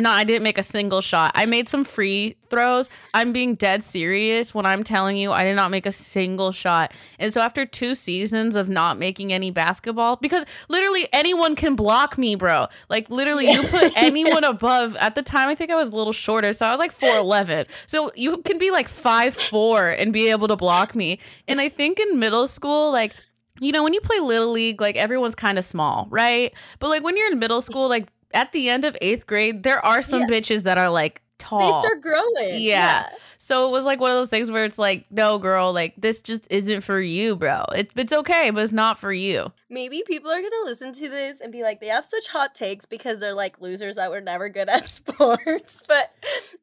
No, 0.00 0.10
I 0.10 0.24
didn't 0.24 0.42
make 0.42 0.58
a 0.58 0.62
single 0.62 1.00
shot. 1.00 1.32
I 1.34 1.46
made 1.46 1.68
some 1.68 1.84
free 1.84 2.36
throws. 2.48 2.88
I'm 3.14 3.32
being 3.32 3.54
dead 3.54 3.82
serious 3.82 4.54
when 4.54 4.64
I'm 4.64 4.84
telling 4.84 5.16
you 5.16 5.32
I 5.32 5.42
did 5.42 5.56
not 5.56 5.70
make 5.70 5.86
a 5.86 5.92
single 5.92 6.52
shot. 6.52 6.92
And 7.18 7.32
so 7.32 7.40
after 7.40 7.66
two 7.66 7.94
seasons 7.94 8.56
of 8.56 8.68
not 8.68 8.98
making 8.98 9.32
any 9.32 9.50
basketball, 9.50 10.16
because 10.16 10.44
literally 10.68 11.08
anyone 11.12 11.54
can 11.54 11.74
block 11.74 12.16
me, 12.16 12.34
bro. 12.34 12.68
Like 12.88 13.10
literally 13.10 13.50
you 13.50 13.62
put 13.62 13.92
anyone 13.96 14.44
above 14.44 14.96
at 14.96 15.14
the 15.14 15.22
time 15.22 15.48
I 15.48 15.54
think 15.54 15.70
I 15.70 15.76
was 15.76 15.90
a 15.90 15.96
little 15.96 16.12
shorter, 16.12 16.52
so 16.52 16.66
I 16.66 16.70
was 16.70 16.78
like 16.78 16.96
4'11. 16.96 17.66
So 17.86 18.12
you 18.14 18.38
can 18.42 18.58
be 18.58 18.70
like 18.70 18.88
five 18.88 19.34
four 19.34 19.88
and 19.88 20.12
be 20.12 20.30
able 20.30 20.48
to 20.48 20.56
block 20.56 20.94
me. 20.94 21.18
And 21.48 21.60
I 21.60 21.68
think 21.68 21.98
in 21.98 22.18
middle 22.18 22.46
school, 22.46 22.92
like 22.92 23.12
you 23.60 23.70
know, 23.70 23.82
when 23.82 23.92
you 23.92 24.00
play 24.00 24.18
little 24.18 24.50
league, 24.50 24.80
like 24.80 24.96
everyone's 24.96 25.34
kind 25.34 25.58
of 25.58 25.64
small, 25.64 26.08
right? 26.10 26.52
But 26.78 26.88
like 26.88 27.04
when 27.04 27.16
you're 27.16 27.30
in 27.30 27.38
middle 27.38 27.60
school, 27.60 27.88
like 27.88 28.08
at 28.34 28.52
the 28.52 28.68
end 28.68 28.84
of 28.84 28.96
eighth 29.00 29.26
grade, 29.26 29.62
there 29.62 29.84
are 29.84 30.02
some 30.02 30.22
yeah. 30.22 30.28
bitches 30.28 30.62
that 30.64 30.78
are 30.78 30.90
like 30.90 31.21
tall. 31.42 31.80
They 31.80 31.86
start 31.86 32.00
growing. 32.02 32.54
Yeah. 32.54 32.58
yeah. 32.60 33.08
So 33.38 33.66
it 33.66 33.72
was 33.72 33.84
like 33.84 34.00
one 34.00 34.10
of 34.10 34.16
those 34.16 34.30
things 34.30 34.50
where 34.50 34.64
it's 34.64 34.78
like, 34.78 35.06
no, 35.10 35.38
girl, 35.38 35.72
like 35.72 35.94
this 35.96 36.20
just 36.20 36.46
isn't 36.50 36.82
for 36.82 37.00
you, 37.00 37.36
bro. 37.36 37.64
It's 37.74 37.92
it's 37.96 38.12
okay, 38.12 38.50
but 38.50 38.62
it's 38.62 38.72
not 38.72 38.98
for 38.98 39.12
you 39.12 39.52
maybe 39.72 40.02
people 40.06 40.30
are 40.30 40.42
gonna 40.42 40.64
listen 40.64 40.92
to 40.92 41.08
this 41.08 41.40
and 41.40 41.50
be 41.50 41.62
like, 41.62 41.80
they 41.80 41.86
have 41.86 42.04
such 42.04 42.28
hot 42.28 42.54
takes 42.54 42.84
because 42.84 43.18
they're 43.18 43.32
like 43.32 43.60
losers 43.60 43.96
that 43.96 44.10
were 44.10 44.20
never 44.20 44.50
good 44.50 44.68
at 44.68 44.86
sports. 44.88 45.82
but 45.88 46.12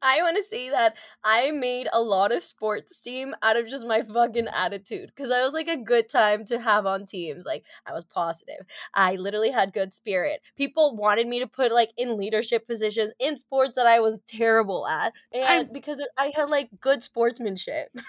I 0.00 0.22
want 0.22 0.36
to 0.36 0.44
say 0.44 0.70
that 0.70 0.94
I 1.24 1.50
made 1.50 1.88
a 1.92 2.00
lot 2.00 2.32
of 2.32 2.44
sports 2.44 3.00
team 3.00 3.34
out 3.42 3.58
of 3.58 3.68
just 3.68 3.86
my 3.86 4.02
fucking 4.02 4.46
attitude 4.54 5.12
because 5.14 5.32
I 5.32 5.42
was 5.42 5.52
like 5.52 5.68
a 5.68 5.76
good 5.76 6.08
time 6.08 6.44
to 6.46 6.60
have 6.60 6.86
on 6.86 7.04
teams. 7.04 7.44
Like 7.44 7.64
I 7.84 7.92
was 7.92 8.04
positive. 8.04 8.64
I 8.94 9.16
literally 9.16 9.50
had 9.50 9.72
good 9.72 9.92
spirit. 9.92 10.40
People 10.56 10.96
wanted 10.96 11.26
me 11.26 11.40
to 11.40 11.48
put 11.48 11.72
like 11.72 11.90
in 11.98 12.16
leadership 12.16 12.66
positions 12.68 13.12
in 13.18 13.36
sports 13.36 13.74
that 13.74 13.86
I 13.86 13.98
was 13.98 14.20
terrible 14.28 14.69
at, 14.88 15.12
and 15.32 15.44
I, 15.44 15.62
because 15.64 16.00
I 16.18 16.32
had 16.34 16.50
like 16.50 16.68
good 16.80 17.02
sportsmanship. 17.02 17.90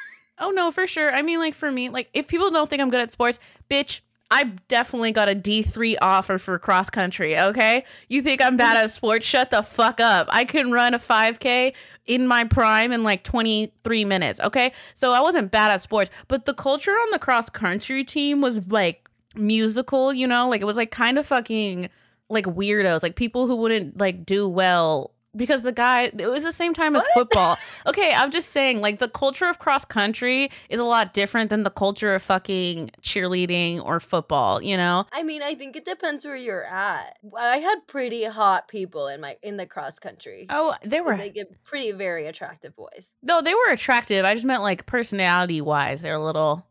Oh 0.41 0.49
no, 0.49 0.71
for 0.71 0.87
sure. 0.87 1.13
I 1.13 1.21
mean, 1.21 1.37
like 1.37 1.53
for 1.53 1.71
me, 1.71 1.89
like 1.89 2.09
if 2.13 2.27
people 2.27 2.49
don't 2.49 2.67
think 2.67 2.81
I'm 2.81 2.89
good 2.89 2.99
at 2.99 3.11
sports, 3.11 3.39
bitch, 3.69 4.01
I 4.31 4.45
definitely 4.69 5.11
got 5.11 5.29
a 5.29 5.35
D3 5.35 5.97
offer 6.01 6.37
for 6.37 6.57
cross 6.57 6.89
country, 6.89 7.37
okay? 7.37 7.83
You 8.07 8.23
think 8.23 8.41
I'm 8.41 8.55
bad 8.55 8.77
at 8.77 8.89
sports? 8.89 9.25
Shut 9.25 9.51
the 9.51 9.61
fuck 9.61 9.99
up. 9.99 10.27
I 10.31 10.45
can 10.45 10.71
run 10.71 10.93
a 10.93 10.99
5K 10.99 11.73
in 12.07 12.27
my 12.27 12.45
prime 12.45 12.93
in 12.93 13.03
like 13.03 13.23
23 13.25 14.05
minutes, 14.05 14.39
okay? 14.39 14.71
So 14.93 15.11
I 15.11 15.21
wasn't 15.21 15.51
bad 15.51 15.69
at 15.69 15.81
sports, 15.81 16.09
but 16.29 16.45
the 16.45 16.53
culture 16.53 16.91
on 16.91 17.11
the 17.11 17.19
cross 17.19 17.49
country 17.49 18.05
team 18.05 18.39
was 18.39 18.71
like 18.71 19.09
musical, 19.35 20.13
you 20.13 20.25
know? 20.25 20.47
Like 20.49 20.61
it 20.61 20.65
was 20.65 20.77
like 20.77 20.91
kind 20.91 21.17
of 21.17 21.27
fucking 21.27 21.89
like 22.29 22.45
weirdos, 22.45 23.03
like 23.03 23.17
people 23.17 23.47
who 23.47 23.57
wouldn't 23.57 23.99
like 23.99 24.25
do 24.25 24.47
well 24.47 25.11
because 25.35 25.61
the 25.61 25.71
guy 25.71 26.11
it 26.17 26.27
was 26.27 26.43
the 26.43 26.51
same 26.51 26.73
time 26.73 26.95
as 26.95 27.05
football. 27.13 27.57
Okay, 27.87 28.13
I'm 28.13 28.31
just 28.31 28.49
saying 28.49 28.81
like 28.81 28.99
the 28.99 29.07
culture 29.07 29.45
of 29.47 29.59
cross 29.59 29.85
country 29.85 30.51
is 30.69 30.79
a 30.79 30.83
lot 30.83 31.13
different 31.13 31.49
than 31.49 31.63
the 31.63 31.69
culture 31.69 32.13
of 32.13 32.21
fucking 32.21 32.91
cheerleading 33.01 33.83
or 33.83 33.99
football, 33.99 34.61
you 34.61 34.77
know? 34.77 35.05
I 35.11 35.23
mean, 35.23 35.41
I 35.41 35.55
think 35.55 35.75
it 35.75 35.85
depends 35.85 36.25
where 36.25 36.35
you're 36.35 36.65
at. 36.65 37.17
I 37.37 37.57
had 37.57 37.87
pretty 37.87 38.25
hot 38.25 38.67
people 38.67 39.07
in 39.07 39.21
my 39.21 39.37
in 39.41 39.57
the 39.57 39.65
cross 39.65 39.99
country. 39.99 40.47
Oh, 40.49 40.75
they 40.83 41.01
were 41.01 41.17
they 41.17 41.29
get 41.29 41.63
pretty 41.63 41.91
very 41.91 42.27
attractive 42.27 42.75
boys. 42.75 43.13
No, 43.23 43.41
they 43.41 43.53
were 43.53 43.71
attractive. 43.71 44.25
I 44.25 44.33
just 44.33 44.45
meant 44.45 44.61
like 44.61 44.85
personality 44.85 45.61
wise, 45.61 46.01
they're 46.01 46.15
a 46.15 46.23
little 46.23 46.65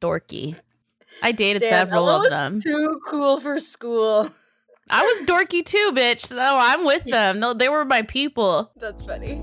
dorky. 0.00 0.58
I 1.22 1.32
dated 1.32 1.62
Damn, 1.62 1.70
several 1.70 2.08
of 2.08 2.30
them. 2.30 2.60
Too 2.60 3.00
cool 3.06 3.40
for 3.40 3.58
school. 3.58 4.30
I 4.90 5.02
was 5.02 5.26
dorky 5.26 5.64
too, 5.64 5.92
bitch. 5.94 6.30
No, 6.34 6.58
I'm 6.58 6.84
with 6.84 7.04
them. 7.04 7.42
They 7.58 7.68
were 7.68 7.84
my 7.84 8.02
people. 8.02 8.70
That's 8.76 9.02
funny. 9.02 9.36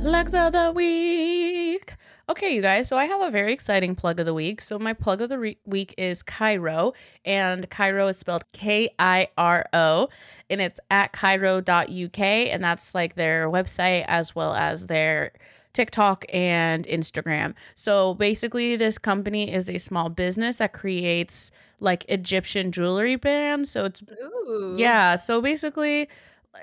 Plugs 0.00 0.34
of 0.34 0.52
the 0.52 0.72
week. 0.74 1.94
Okay, 2.26 2.54
you 2.54 2.62
guys, 2.62 2.88
so 2.88 2.96
I 2.96 3.04
have 3.04 3.20
a 3.20 3.30
very 3.30 3.52
exciting 3.52 3.94
plug 3.94 4.18
of 4.18 4.24
the 4.24 4.32
week. 4.32 4.62
So, 4.62 4.78
my 4.78 4.94
plug 4.94 5.20
of 5.20 5.28
the 5.28 5.38
re- 5.38 5.58
week 5.66 5.94
is 5.98 6.22
Kiro, 6.22 6.94
and 7.22 7.68
Kiro 7.68 8.08
is 8.08 8.16
spelled 8.16 8.50
K 8.54 8.88
I 8.98 9.28
R 9.36 9.66
O, 9.74 10.08
and 10.48 10.62
it's 10.62 10.80
at 10.90 11.12
Kiro.uk, 11.12 12.18
and 12.20 12.64
that's 12.64 12.94
like 12.94 13.14
their 13.16 13.50
website 13.50 14.06
as 14.08 14.34
well 14.34 14.54
as 14.54 14.86
their 14.86 15.32
TikTok 15.74 16.24
and 16.32 16.86
Instagram. 16.86 17.52
So, 17.74 18.14
basically, 18.14 18.76
this 18.76 18.96
company 18.96 19.52
is 19.52 19.68
a 19.68 19.76
small 19.76 20.08
business 20.08 20.56
that 20.56 20.72
creates 20.72 21.50
like 21.80 22.04
Egyptian 22.08 22.72
jewelry 22.72 23.16
bands. 23.16 23.70
So 23.70 23.84
it's 23.84 24.02
Ooh. 24.02 24.74
yeah. 24.76 25.16
So 25.16 25.40
basically, 25.40 26.08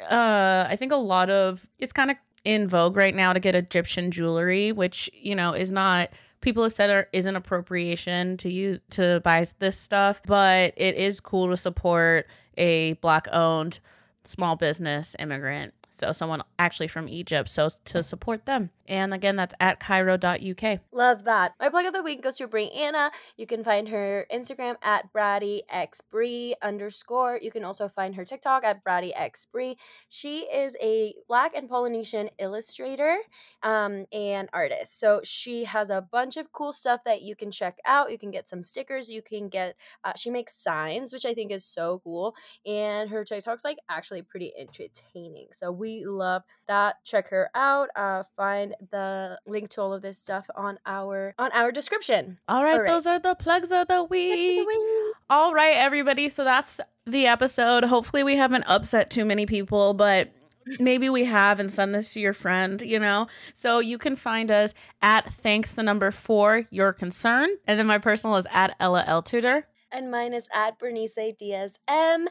uh, 0.09 0.67
I 0.69 0.75
think 0.77 0.91
a 0.91 0.97
lot 0.97 1.29
of 1.29 1.67
it's 1.79 1.93
kind 1.93 2.11
of 2.11 2.17
in 2.43 2.67
vogue 2.67 2.95
right 2.95 3.15
now 3.15 3.33
to 3.33 3.39
get 3.39 3.55
Egyptian 3.55 4.11
jewelry, 4.11 4.71
which 4.71 5.09
you 5.13 5.35
know 5.35 5.53
is 5.53 5.71
not 5.71 6.09
people 6.41 6.63
have 6.63 6.73
said 6.73 6.89
are, 6.89 7.07
isn't 7.13 7.35
appropriation 7.35 8.37
to 8.37 8.51
use 8.51 8.81
to 8.91 9.21
buy 9.23 9.45
this 9.59 9.77
stuff, 9.77 10.21
but 10.25 10.73
it 10.75 10.95
is 10.95 11.19
cool 11.19 11.49
to 11.49 11.57
support 11.57 12.27
a 12.57 12.93
black 12.93 13.27
owned 13.31 13.79
small 14.23 14.55
business 14.55 15.15
immigrant 15.19 15.73
so 15.91 16.13
someone 16.13 16.41
actually 16.57 16.87
from 16.87 17.09
Egypt. 17.09 17.49
So 17.49 17.69
to 17.85 18.01
support 18.01 18.45
them. 18.45 18.71
And 18.87 19.13
again, 19.13 19.35
that's 19.35 19.53
at 19.59 19.79
Kiro.uk. 19.79 20.79
Love 20.91 21.23
that. 21.23 21.53
My 21.59 21.69
plug 21.69 21.85
of 21.85 21.93
the 21.93 22.01
week 22.01 22.21
goes 22.21 22.37
to 22.37 22.47
Brianna. 22.47 23.11
You 23.37 23.45
can 23.47 23.63
find 23.63 23.87
her 23.89 24.25
Instagram 24.31 24.75
at 24.81 25.13
BraddyXBree 25.13 26.53
underscore. 26.61 27.39
You 27.41 27.51
can 27.51 27.63
also 27.63 27.87
find 27.87 28.15
her 28.15 28.25
TikTok 28.25 28.63
at 28.63 28.83
BraddyXBree. 28.83 29.75
She 30.09 30.39
is 30.39 30.75
a 30.81 31.13
Black 31.27 31.55
and 31.55 31.69
Polynesian 31.69 32.29
illustrator 32.39 33.17
um, 33.63 34.07
and 34.11 34.49
artist. 34.51 34.99
So 34.99 35.21
she 35.23 35.63
has 35.65 35.89
a 35.89 36.01
bunch 36.01 36.35
of 36.37 36.51
cool 36.51 36.73
stuff 36.73 37.01
that 37.05 37.21
you 37.21 37.35
can 37.35 37.51
check 37.51 37.77
out. 37.85 38.11
You 38.11 38.17
can 38.17 38.31
get 38.31 38.49
some 38.49 38.63
stickers. 38.63 39.09
You 39.09 39.21
can 39.21 39.47
get, 39.47 39.75
uh, 40.03 40.13
she 40.15 40.29
makes 40.29 40.53
signs, 40.53 41.13
which 41.13 41.25
I 41.25 41.33
think 41.33 41.51
is 41.51 41.63
so 41.63 42.01
cool. 42.03 42.35
And 42.65 43.09
her 43.09 43.23
TikTok's 43.23 43.63
like 43.63 43.77
actually 43.89 44.21
pretty 44.21 44.51
entertaining. 44.57 45.47
So 45.51 45.71
we 45.81 46.05
love 46.05 46.43
that. 46.67 47.03
Check 47.03 47.27
her 47.29 47.49
out. 47.55 47.89
Uh, 47.95 48.23
find 48.37 48.75
the 48.91 49.39
link 49.45 49.69
to 49.71 49.81
all 49.81 49.93
of 49.93 50.01
this 50.01 50.17
stuff 50.17 50.45
on 50.55 50.79
our 50.85 51.33
on 51.37 51.51
our 51.53 51.71
description. 51.71 52.37
All 52.47 52.63
right, 52.63 52.73
all 52.73 52.79
right. 52.81 52.87
those 52.87 53.07
are 53.07 53.19
the 53.19 53.35
plugs 53.35 53.71
of 53.71 53.87
the 53.87 54.03
week. 54.03 54.61
Of 54.61 54.67
the 54.67 54.79
week. 54.79 55.15
All 55.29 55.53
right, 55.53 55.75
everybody. 55.75 56.29
So 56.29 56.43
that's 56.43 56.79
the 57.05 57.25
episode. 57.25 57.83
Hopefully, 57.83 58.23
we 58.23 58.37
haven't 58.37 58.63
upset 58.67 59.09
too 59.09 59.25
many 59.25 59.45
people, 59.45 59.93
but 59.93 60.31
maybe 60.79 61.09
we 61.09 61.25
have 61.25 61.59
and 61.59 61.71
send 61.71 61.93
this 61.95 62.13
to 62.13 62.19
your 62.19 62.33
friend 62.33 62.83
you 62.83 62.99
know 62.99 63.25
so 63.51 63.79
you 63.79 63.97
can 63.97 64.15
find 64.15 64.51
us 64.51 64.75
at 65.01 65.33
thanks 65.33 65.73
the 65.73 65.81
number 65.81 66.11
four 66.11 66.65
your 66.69 66.93
concern 66.93 67.49
and 67.65 67.79
then 67.79 67.87
my 67.87 67.97
personal 67.97 68.35
is 68.35 68.45
at 68.51 68.75
ella 68.79 69.03
l 69.07 69.23
tutor 69.23 69.65
and 69.91 70.11
mine 70.11 70.33
is 70.33 70.47
at 70.53 70.79
Bernice 70.79 71.17
Diaz 71.37 71.79
M. 71.87 72.27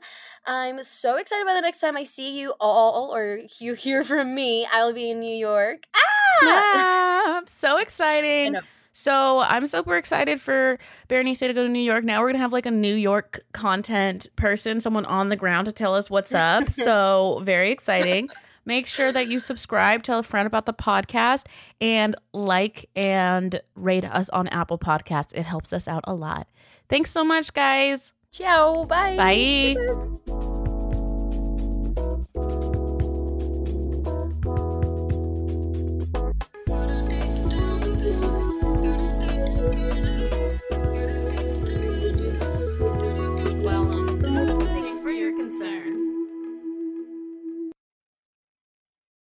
I'm 0.46 0.83
so 0.83 1.16
excited 1.16 1.46
by 1.46 1.55
the 1.55 1.61
next 1.61 1.81
time 1.81 1.96
I 1.96 2.05
see 2.05 2.38
you 2.38 2.55
all 2.61 3.14
or 3.14 3.40
you 3.59 3.75
hear 3.75 4.05
from 4.05 4.35
me. 4.35 4.66
I'll 4.73 4.92
be 4.92 5.11
in 5.11 5.20
New 5.20 5.35
York. 5.35 5.85
Ah! 5.94 6.01
Snap! 6.40 7.49
So 7.49 7.79
exciting. 7.81 8.57
So 8.92 9.40
I'm 9.40 9.66
super 9.66 9.96
excited 9.96 10.40
for 10.40 10.79
Bernice 11.09 11.38
to 11.38 11.53
go 11.53 11.62
to 11.62 11.68
New 11.68 11.79
York. 11.79 12.05
Now 12.05 12.20
we're 12.20 12.29
gonna 12.29 12.38
have 12.38 12.53
like 12.53 12.66
a 12.66 12.70
New 12.70 12.94
York 12.94 13.40
content 13.53 14.29
person, 14.37 14.81
someone 14.81 15.07
on 15.07 15.29
the 15.29 15.37
ground 15.37 15.66
to 15.66 15.73
tell 15.73 15.94
us 15.94 16.11
what's 16.11 16.35
up. 16.35 16.68
so 16.68 17.40
very 17.44 17.70
exciting. 17.70 18.29
Make 18.71 18.87
sure 18.87 19.11
that 19.11 19.27
you 19.27 19.41
subscribe, 19.41 20.05
tell 20.05 20.21
a 20.21 20.23
friend 20.23 20.47
about 20.47 20.65
the 20.65 20.73
podcast, 20.73 21.47
and 21.81 22.15
like 22.33 22.89
and 22.95 23.61
rate 23.75 24.05
us 24.05 24.29
on 24.29 24.47
Apple 24.47 24.79
Podcasts. 24.79 25.35
It 25.35 25.43
helps 25.43 25.73
us 25.73 25.89
out 25.89 26.05
a 26.07 26.15
lot. 26.15 26.47
Thanks 26.89 27.11
so 27.11 27.25
much, 27.25 27.53
guys. 27.53 28.13
Ciao. 28.31 28.85
Bye. 28.85 29.17
Bye. 29.17 30.21